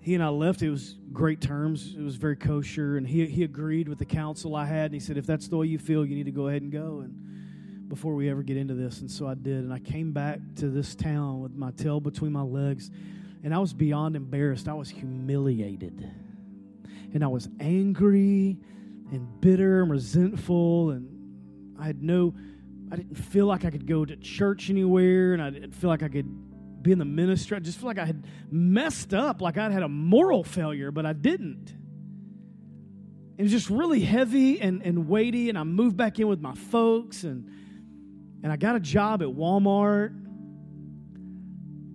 he 0.00 0.14
and 0.14 0.22
I 0.22 0.28
left. 0.28 0.62
It 0.62 0.70
was 0.70 0.96
great 1.12 1.40
terms. 1.40 1.94
It 1.96 2.02
was 2.02 2.16
very 2.16 2.36
kosher. 2.36 2.96
And 2.96 3.06
he, 3.06 3.26
he 3.26 3.44
agreed 3.44 3.88
with 3.88 3.98
the 3.98 4.06
counsel 4.06 4.56
I 4.56 4.64
had. 4.64 4.86
And 4.86 4.94
he 4.94 5.00
said, 5.00 5.18
If 5.18 5.26
that's 5.26 5.48
the 5.48 5.56
way 5.56 5.66
you 5.66 5.78
feel, 5.78 6.06
you 6.06 6.14
need 6.14 6.26
to 6.26 6.32
go 6.32 6.48
ahead 6.48 6.62
and 6.62 6.72
go. 6.72 7.00
And 7.00 7.88
before 7.88 8.14
we 8.14 8.30
ever 8.30 8.42
get 8.42 8.56
into 8.56 8.74
this. 8.74 9.00
And 9.00 9.10
so 9.10 9.26
I 9.26 9.34
did. 9.34 9.64
And 9.64 9.72
I 9.72 9.78
came 9.78 10.12
back 10.12 10.40
to 10.56 10.68
this 10.68 10.94
town 10.94 11.40
with 11.40 11.54
my 11.54 11.70
tail 11.72 12.00
between 12.00 12.32
my 12.32 12.42
legs. 12.42 12.90
And 13.44 13.54
I 13.54 13.58
was 13.58 13.72
beyond 13.72 14.16
embarrassed. 14.16 14.68
I 14.68 14.74
was 14.74 14.88
humiliated 14.88 16.10
and 17.16 17.24
I 17.24 17.28
was 17.28 17.48
angry 17.60 18.58
and 19.10 19.40
bitter 19.40 19.82
and 19.82 19.90
resentful, 19.90 20.90
and 20.90 21.08
I 21.78 21.86
had 21.86 22.02
no, 22.02 22.34
I 22.90 22.96
didn't 22.96 23.16
feel 23.16 23.46
like 23.46 23.64
I 23.64 23.70
could 23.70 23.86
go 23.86 24.04
to 24.04 24.16
church 24.16 24.70
anywhere, 24.70 25.32
and 25.32 25.42
I 25.42 25.50
didn't 25.50 25.72
feel 25.72 25.90
like 25.90 26.02
I 26.02 26.08
could 26.08 26.82
be 26.82 26.92
in 26.92 26.98
the 26.98 27.04
ministry. 27.04 27.56
I 27.56 27.60
just 27.60 27.78
feel 27.78 27.88
like 27.88 27.98
I 27.98 28.04
had 28.04 28.24
messed 28.50 29.12
up, 29.12 29.40
like 29.40 29.58
I'd 29.58 29.72
had 29.72 29.82
a 29.82 29.88
moral 29.88 30.44
failure, 30.44 30.90
but 30.90 31.04
I 31.04 31.12
didn't. 31.12 31.74
It 33.38 33.42
was 33.42 33.50
just 33.50 33.68
really 33.68 34.00
heavy 34.00 34.60
and, 34.60 34.82
and 34.82 35.08
weighty, 35.08 35.48
and 35.48 35.58
I 35.58 35.64
moved 35.64 35.96
back 35.96 36.18
in 36.18 36.28
with 36.28 36.40
my 36.40 36.54
folks, 36.54 37.24
and 37.24 37.50
and 38.42 38.52
I 38.52 38.56
got 38.56 38.76
a 38.76 38.80
job 38.80 39.22
at 39.22 39.28
Walmart, 39.28 40.10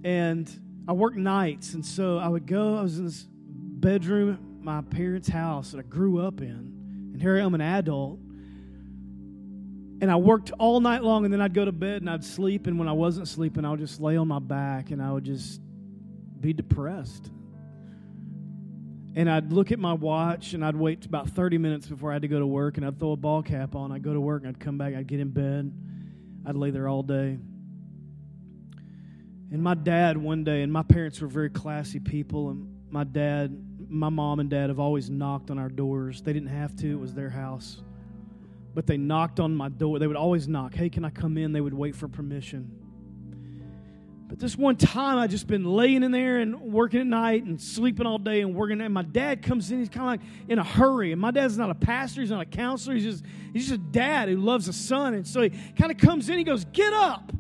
and 0.04 0.52
I 0.88 0.94
worked 0.94 1.18
nights, 1.18 1.74
and 1.74 1.86
so 1.86 2.18
I 2.18 2.28
would 2.28 2.46
go. 2.46 2.78
I 2.78 2.82
was 2.82 3.00
in 3.00 3.06
this 3.06 3.28
bedroom 3.30 4.60
my 4.62 4.82
parents' 4.82 5.30
house 5.30 5.72
that 5.72 5.80
I 5.80 5.84
grew 5.84 6.20
up 6.20 6.42
in, 6.42 7.12
and 7.14 7.22
here 7.22 7.38
I 7.38 7.42
am, 7.42 7.56
an 7.56 7.62
adult. 7.62 8.20
And 10.02 10.12
I 10.12 10.16
worked 10.16 10.52
all 10.58 10.80
night 10.82 11.04
long, 11.04 11.26
and 11.26 11.34
then 11.34 11.42
I'd 11.42 11.54
go 11.54 11.64
to 11.64 11.72
bed 11.72 12.02
and 12.02 12.10
I'd 12.10 12.26
sleep. 12.26 12.68
And 12.68 12.78
when 12.78 12.88
I 12.88 12.92
wasn't 12.92 13.28
sleeping, 13.28 13.64
I 13.64 13.72
would 13.72 13.80
just 13.80 14.02
lay 14.02 14.18
on 14.18 14.28
my 14.28 14.40
back 14.40 14.92
and 14.92 15.02
I 15.02 15.12
would 15.12 15.24
just 15.24 15.62
be 16.40 16.54
depressed. 16.54 17.30
And 19.16 19.30
I'd 19.30 19.54
look 19.54 19.72
at 19.72 19.80
my 19.80 19.94
watch 19.94 20.54
and 20.54 20.66
I'd 20.66 20.76
wait 20.76 21.06
about 21.06 21.30
30 21.30 21.58
minutes 21.58 21.88
before 21.88 22.12
I 22.12 22.16
had 22.16 22.24
to 22.24 22.28
go 22.28 22.40
to 22.40 22.48
work, 22.48 22.78
and 22.78 22.86
I'd 22.86 23.00
throw 23.00 23.12
a 23.12 23.18
ball 23.18 23.44
cap 23.44 23.76
on. 23.76 23.92
I'd 23.92 24.02
go 24.02 24.14
to 24.14 24.22
work 24.22 24.42
and 24.44 24.50
I'd 24.50 24.60
come 24.60 24.78
back, 24.78 24.96
I'd 24.96 25.08
get 25.08 25.20
in 25.20 25.30
bed, 25.30 25.72
I'd 26.46 26.56
lay 26.56 26.72
there 26.72 26.88
all 26.88 27.04
day. 27.04 27.38
And 29.52 29.62
my 29.62 29.76
dad, 29.76 30.18
one 30.18 30.44
day, 30.44 30.62
and 30.64 30.72
my 30.72 30.84
parents 30.84 31.22
were 31.22 31.28
very 31.28 31.50
classy 31.50 32.00
people, 32.00 32.50
and 32.50 32.68
my 32.90 33.04
dad 33.04 33.56
my 33.92 34.08
mom 34.08 34.40
and 34.40 34.50
dad 34.50 34.70
have 34.70 34.80
always 34.80 35.10
knocked 35.10 35.52
on 35.52 35.60
our 35.60 35.68
doors. 35.68 36.22
They 36.22 36.32
didn't 36.32 36.50
have 36.50 36.76
to, 36.78 36.92
it 36.92 37.00
was 37.00 37.14
their 37.14 37.30
house. 37.30 37.82
But 38.74 38.88
they 38.88 38.98
knocked 38.98 39.40
on 39.40 39.56
my 39.56 39.70
door. 39.70 40.00
They 40.00 40.08
would 40.08 40.16
always 40.16 40.48
knock, 40.48 40.74
Hey, 40.74 40.90
can 40.90 41.04
I 41.04 41.10
come 41.10 41.38
in? 41.38 41.52
They 41.52 41.62
would 41.62 41.74
wait 41.74 41.96
for 41.96 42.08
permission. 42.08 42.72
But 44.28 44.40
this 44.40 44.58
one 44.58 44.78
time, 44.78 45.18
I 45.18 45.28
just 45.28 45.46
been 45.46 45.66
laying 45.66 46.04
in 46.04 46.12
there 46.12 46.38
and 46.38 46.62
working 46.62 47.02
at 47.02 47.08
night 47.08 47.44
and 47.44 47.60
sleeping 47.60 48.06
all 48.06 48.18
day 48.18 48.40
and 48.40 48.56
working. 48.56 48.80
And 48.80 48.94
my 48.94 49.04
dad 49.04 49.42
comes 49.42 49.70
in. 49.72 49.80
He's 49.80 49.90
kind 49.90 50.04
of 50.04 50.08
like 50.08 50.22
in 50.48 50.58
a 50.58 50.64
hurry. 50.64 51.12
And 51.12 51.20
my 51.20 51.32
dad's 51.32 51.58
not 51.58 51.70
a 51.70 51.76
pastor. 51.76 52.22
He's 52.22 52.30
not 52.30 52.42
a 52.42 52.46
counselor. 52.46 52.96
He's 52.96 53.04
just 53.04 53.26
he's 53.52 53.68
just 53.68 53.76
a 53.76 53.84
dad 53.92 54.30
who 54.30 54.38
loves 54.38 54.70
a 54.70 54.74
son. 54.74 55.16
And 55.16 55.28
so 55.28 55.42
he 55.42 55.50
kind 55.50 55.92
of 55.92 55.98
comes 55.98 56.30
in. 56.30 56.38
He 56.38 56.46
goes, 56.46 56.64
"Get 56.64 56.94
up." 56.94 57.34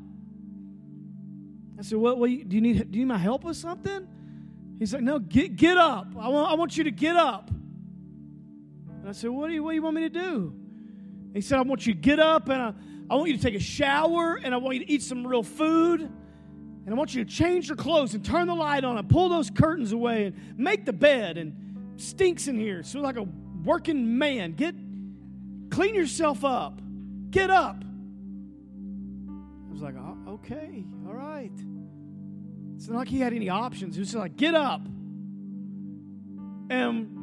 I 1.79 1.83
said, 1.83 1.97
"What? 1.97 2.17
what 2.17 2.27
do 2.27 2.33
you 2.33 2.61
need? 2.61 2.91
Do 2.91 2.99
you 2.99 3.05
need 3.05 3.13
my 3.13 3.17
help 3.17 3.45
with 3.45 3.55
something?" 3.55 4.07
He's 4.81 4.95
like, 4.95 5.03
No, 5.03 5.19
get, 5.19 5.57
get 5.57 5.77
up. 5.77 6.07
I 6.19 6.27
want, 6.29 6.51
I 6.51 6.55
want 6.55 6.75
you 6.75 6.85
to 6.85 6.91
get 6.91 7.15
up. 7.15 7.51
And 7.51 9.07
I 9.07 9.11
said, 9.11 9.29
what 9.29 9.47
do, 9.47 9.53
you, 9.53 9.63
what 9.63 9.71
do 9.71 9.75
you 9.75 9.83
want 9.83 9.95
me 9.95 10.01
to 10.01 10.09
do? 10.09 10.55
He 11.33 11.41
said, 11.41 11.59
I 11.59 11.61
want 11.61 11.85
you 11.87 11.93
to 11.93 11.99
get 11.99 12.19
up 12.19 12.49
and 12.49 12.61
I, 12.61 12.73
I 13.09 13.15
want 13.15 13.29
you 13.29 13.37
to 13.37 13.43
take 13.43 13.55
a 13.55 13.59
shower 13.59 14.39
and 14.41 14.53
I 14.53 14.57
want 14.57 14.77
you 14.77 14.85
to 14.85 14.91
eat 14.91 15.01
some 15.01 15.25
real 15.25 15.43
food. 15.43 16.01
And 16.01 16.89
I 16.89 16.93
want 16.93 17.13
you 17.13 17.23
to 17.23 17.29
change 17.29 17.67
your 17.67 17.77
clothes 17.77 18.15
and 18.15 18.25
turn 18.25 18.47
the 18.47 18.55
light 18.55 18.83
on 18.83 18.97
and 18.97 19.07
pull 19.07 19.29
those 19.29 19.49
curtains 19.49 19.91
away 19.91 20.25
and 20.25 20.57
make 20.57 20.85
the 20.85 20.93
bed 20.93 21.37
and 21.37 21.55
stinks 21.97 22.47
in 22.47 22.57
here. 22.57 22.83
So 22.83 22.99
like 22.99 23.17
a 23.17 23.27
working 23.63 24.17
man. 24.17 24.53
Get 24.53 24.75
clean 25.69 25.95
yourself 25.95 26.43
up. 26.43 26.81
Get 27.29 27.49
up. 27.49 27.83
I 27.83 29.71
was 29.71 29.81
like, 29.81 29.95
oh, 29.97 30.17
okay, 30.33 30.83
all 31.07 31.13
right. 31.13 31.51
It's 32.75 32.87
not 32.87 32.97
like 32.97 33.07
he 33.07 33.19
had 33.19 33.33
any 33.33 33.49
options. 33.49 33.95
He 33.95 33.99
was 33.99 34.13
like, 34.15 34.35
get 34.35 34.55
up. 34.55 34.81
And 36.69 37.20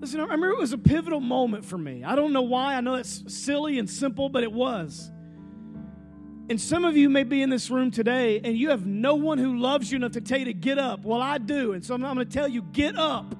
listen, 0.00 0.20
I 0.20 0.24
remember 0.24 0.50
it 0.50 0.58
was 0.58 0.72
a 0.72 0.78
pivotal 0.78 1.20
moment 1.20 1.64
for 1.64 1.78
me. 1.78 2.04
I 2.04 2.14
don't 2.14 2.32
know 2.32 2.42
why. 2.42 2.74
I 2.74 2.80
know 2.80 2.96
that's 2.96 3.24
silly 3.32 3.78
and 3.78 3.88
simple, 3.88 4.28
but 4.28 4.42
it 4.42 4.52
was. 4.52 5.10
And 6.50 6.60
some 6.60 6.84
of 6.84 6.96
you 6.96 7.10
may 7.10 7.24
be 7.24 7.42
in 7.42 7.50
this 7.50 7.68
room 7.68 7.90
today 7.90 8.40
and 8.42 8.56
you 8.56 8.70
have 8.70 8.86
no 8.86 9.16
one 9.16 9.36
who 9.36 9.58
loves 9.58 9.92
you 9.92 9.96
enough 9.96 10.12
to 10.12 10.20
tell 10.20 10.38
you 10.38 10.46
to 10.46 10.54
get 10.54 10.78
up. 10.78 11.04
Well, 11.04 11.20
I 11.20 11.38
do. 11.38 11.72
And 11.72 11.84
so 11.84 11.94
I'm, 11.94 12.04
I'm 12.04 12.14
going 12.14 12.26
to 12.26 12.32
tell 12.32 12.48
you, 12.48 12.62
get 12.62 12.96
up. 12.96 13.34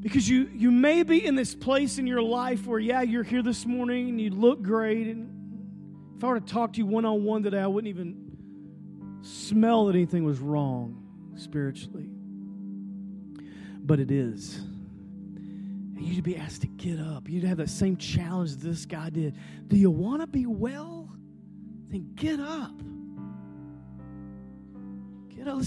Because 0.00 0.28
you, 0.28 0.48
you 0.54 0.70
may 0.70 1.02
be 1.02 1.26
in 1.26 1.34
this 1.34 1.56
place 1.56 1.98
in 1.98 2.06
your 2.06 2.22
life 2.22 2.66
where, 2.66 2.78
yeah, 2.78 3.02
you're 3.02 3.24
here 3.24 3.42
this 3.42 3.66
morning 3.66 4.10
and 4.10 4.20
you 4.20 4.30
look 4.30 4.62
great. 4.62 5.08
And 5.08 5.28
if 6.16 6.22
I 6.22 6.28
were 6.28 6.38
to 6.38 6.46
talk 6.46 6.74
to 6.74 6.78
you 6.78 6.86
one 6.86 7.04
on 7.04 7.24
one 7.24 7.42
today, 7.42 7.58
I 7.60 7.66
wouldn't 7.66 7.88
even 7.88 8.36
smell 9.22 9.86
that 9.86 9.96
anything 9.96 10.24
was 10.24 10.38
wrong 10.38 11.02
spiritually. 11.34 12.10
But 13.88 14.00
it 14.00 14.10
is. 14.10 14.56
And 14.56 16.02
you 16.02 16.14
to 16.16 16.22
be 16.22 16.36
asked 16.36 16.60
to 16.60 16.66
get 16.66 17.00
up. 17.00 17.26
You'd 17.26 17.44
have 17.44 17.56
that 17.56 17.70
same 17.70 17.96
challenge 17.96 18.56
that 18.56 18.68
this 18.68 18.84
guy 18.84 19.08
did. 19.08 19.34
Do 19.66 19.78
you 19.78 19.90
want 19.90 20.20
to 20.20 20.26
be 20.26 20.44
well? 20.44 21.08
Then 21.88 22.12
get 22.14 22.38
up. 22.38 22.78
Get 25.34 25.48
up. 25.48 25.62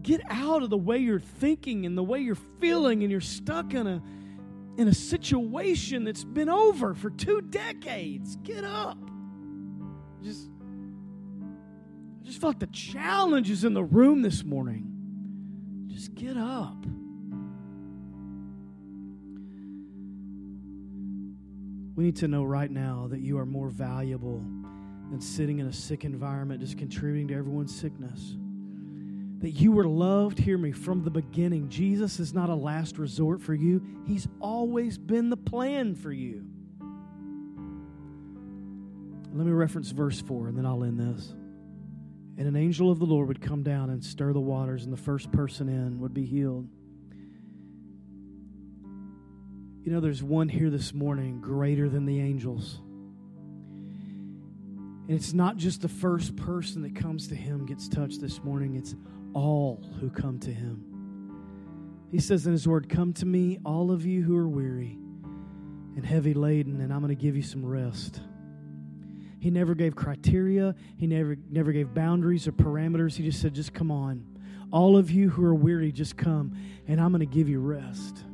Get 0.00 0.22
out 0.30 0.62
of 0.62 0.70
the 0.70 0.78
way 0.78 0.96
you're 0.96 1.20
thinking 1.20 1.84
and 1.84 1.98
the 1.98 2.02
way 2.02 2.20
you're 2.20 2.34
feeling, 2.60 3.02
and 3.02 3.10
you're 3.10 3.20
stuck 3.20 3.74
in 3.74 3.86
a 3.86 4.02
in 4.78 4.88
a 4.88 4.94
situation 4.94 6.04
that's 6.04 6.24
been 6.24 6.48
over 6.48 6.94
for 6.94 7.10
two 7.10 7.42
decades. 7.42 8.36
Get 8.36 8.64
up. 8.64 8.98
Just 10.22 10.48
I 12.22 12.26
just 12.26 12.40
felt 12.40 12.58
the 12.58 12.68
challenge 12.68 13.50
is 13.50 13.64
in 13.64 13.74
the 13.74 13.84
room 13.84 14.22
this 14.22 14.42
morning. 14.44 15.86
Just 15.88 16.14
get 16.14 16.38
up. 16.38 16.86
We 21.94 22.04
need 22.04 22.16
to 22.16 22.28
know 22.28 22.44
right 22.44 22.70
now 22.70 23.06
that 23.10 23.20
you 23.20 23.38
are 23.38 23.46
more 23.46 23.68
valuable 23.68 24.38
than 25.10 25.20
sitting 25.20 25.58
in 25.58 25.66
a 25.66 25.72
sick 25.72 26.04
environment, 26.04 26.60
just 26.60 26.78
contributing 26.78 27.28
to 27.28 27.34
everyone's 27.34 27.74
sickness. 27.74 28.36
That 29.40 29.50
you 29.50 29.72
were 29.72 29.84
loved, 29.84 30.38
hear 30.38 30.56
me, 30.56 30.72
from 30.72 31.04
the 31.04 31.10
beginning. 31.10 31.68
Jesus 31.68 32.18
is 32.18 32.32
not 32.32 32.48
a 32.48 32.54
last 32.54 32.98
resort 32.98 33.40
for 33.40 33.54
you, 33.54 33.82
He's 34.06 34.26
always 34.40 34.98
been 34.98 35.30
the 35.30 35.36
plan 35.36 35.94
for 35.94 36.12
you. 36.12 36.44
Let 39.32 39.46
me 39.46 39.52
reference 39.52 39.90
verse 39.90 40.20
4 40.20 40.48
and 40.48 40.58
then 40.58 40.64
I'll 40.64 40.84
end 40.84 40.98
this 40.98 41.34
and 42.36 42.48
an 42.48 42.56
angel 42.56 42.90
of 42.90 42.98
the 42.98 43.04
Lord 43.04 43.28
would 43.28 43.40
come 43.40 43.62
down 43.62 43.90
and 43.90 44.04
stir 44.04 44.32
the 44.32 44.40
waters, 44.40 44.84
and 44.84 44.92
the 44.92 45.00
first 45.00 45.30
person 45.30 45.68
in 45.68 46.00
would 46.00 46.12
be 46.12 46.24
healed. 46.24 46.68
You 49.84 49.92
know, 49.92 50.00
there's 50.00 50.22
one 50.22 50.48
here 50.48 50.70
this 50.70 50.94
morning 50.94 51.42
greater 51.42 51.90
than 51.90 52.06
the 52.06 52.18
angels. 52.18 52.80
And 55.06 55.10
it's 55.10 55.34
not 55.34 55.58
just 55.58 55.82
the 55.82 55.90
first 55.90 56.36
person 56.36 56.80
that 56.82 56.96
comes 56.96 57.28
to 57.28 57.34
him 57.34 57.66
gets 57.66 57.86
touched 57.86 58.22
this 58.22 58.42
morning, 58.42 58.76
it's 58.76 58.94
all 59.34 59.84
who 60.00 60.08
come 60.08 60.38
to 60.38 60.50
him. 60.50 62.06
He 62.10 62.18
says 62.18 62.46
in 62.46 62.52
his 62.52 62.66
word, 62.66 62.88
Come 62.88 63.12
to 63.14 63.26
me, 63.26 63.58
all 63.62 63.90
of 63.90 64.06
you 64.06 64.22
who 64.22 64.34
are 64.38 64.48
weary 64.48 64.96
and 65.96 66.02
heavy 66.02 66.32
laden, 66.32 66.80
and 66.80 66.90
I'm 66.90 67.00
going 67.00 67.14
to 67.14 67.22
give 67.22 67.36
you 67.36 67.42
some 67.42 67.62
rest. 67.62 68.20
He 69.38 69.50
never 69.50 69.74
gave 69.74 69.94
criteria, 69.94 70.74
he 70.96 71.06
never, 71.06 71.36
never 71.50 71.72
gave 71.72 71.92
boundaries 71.92 72.48
or 72.48 72.52
parameters. 72.52 73.16
He 73.16 73.22
just 73.22 73.42
said, 73.42 73.52
just 73.52 73.74
come 73.74 73.90
on. 73.90 74.24
All 74.72 74.96
of 74.96 75.10
you 75.10 75.28
who 75.28 75.44
are 75.44 75.54
weary, 75.54 75.92
just 75.92 76.16
come, 76.16 76.56
and 76.88 76.98
I'm 76.98 77.12
going 77.12 77.20
to 77.20 77.26
give 77.26 77.50
you 77.50 77.60
rest. 77.60 78.24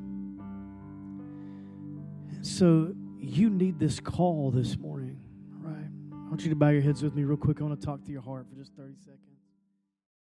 So 2.50 2.92
you 3.20 3.48
need 3.48 3.78
this 3.78 4.00
call 4.00 4.50
this 4.50 4.76
morning, 4.76 5.20
right? 5.62 5.86
I 6.12 6.28
want 6.28 6.42
you 6.42 6.50
to 6.50 6.56
bow 6.56 6.70
your 6.70 6.82
heads 6.82 7.00
with 7.00 7.14
me 7.14 7.22
real 7.22 7.36
quick. 7.36 7.60
I 7.60 7.64
want 7.64 7.80
to 7.80 7.86
talk 7.86 8.04
to 8.04 8.10
your 8.10 8.22
heart 8.22 8.46
for 8.50 8.56
just 8.56 8.72
30 8.74 8.94
seconds. 8.98 9.29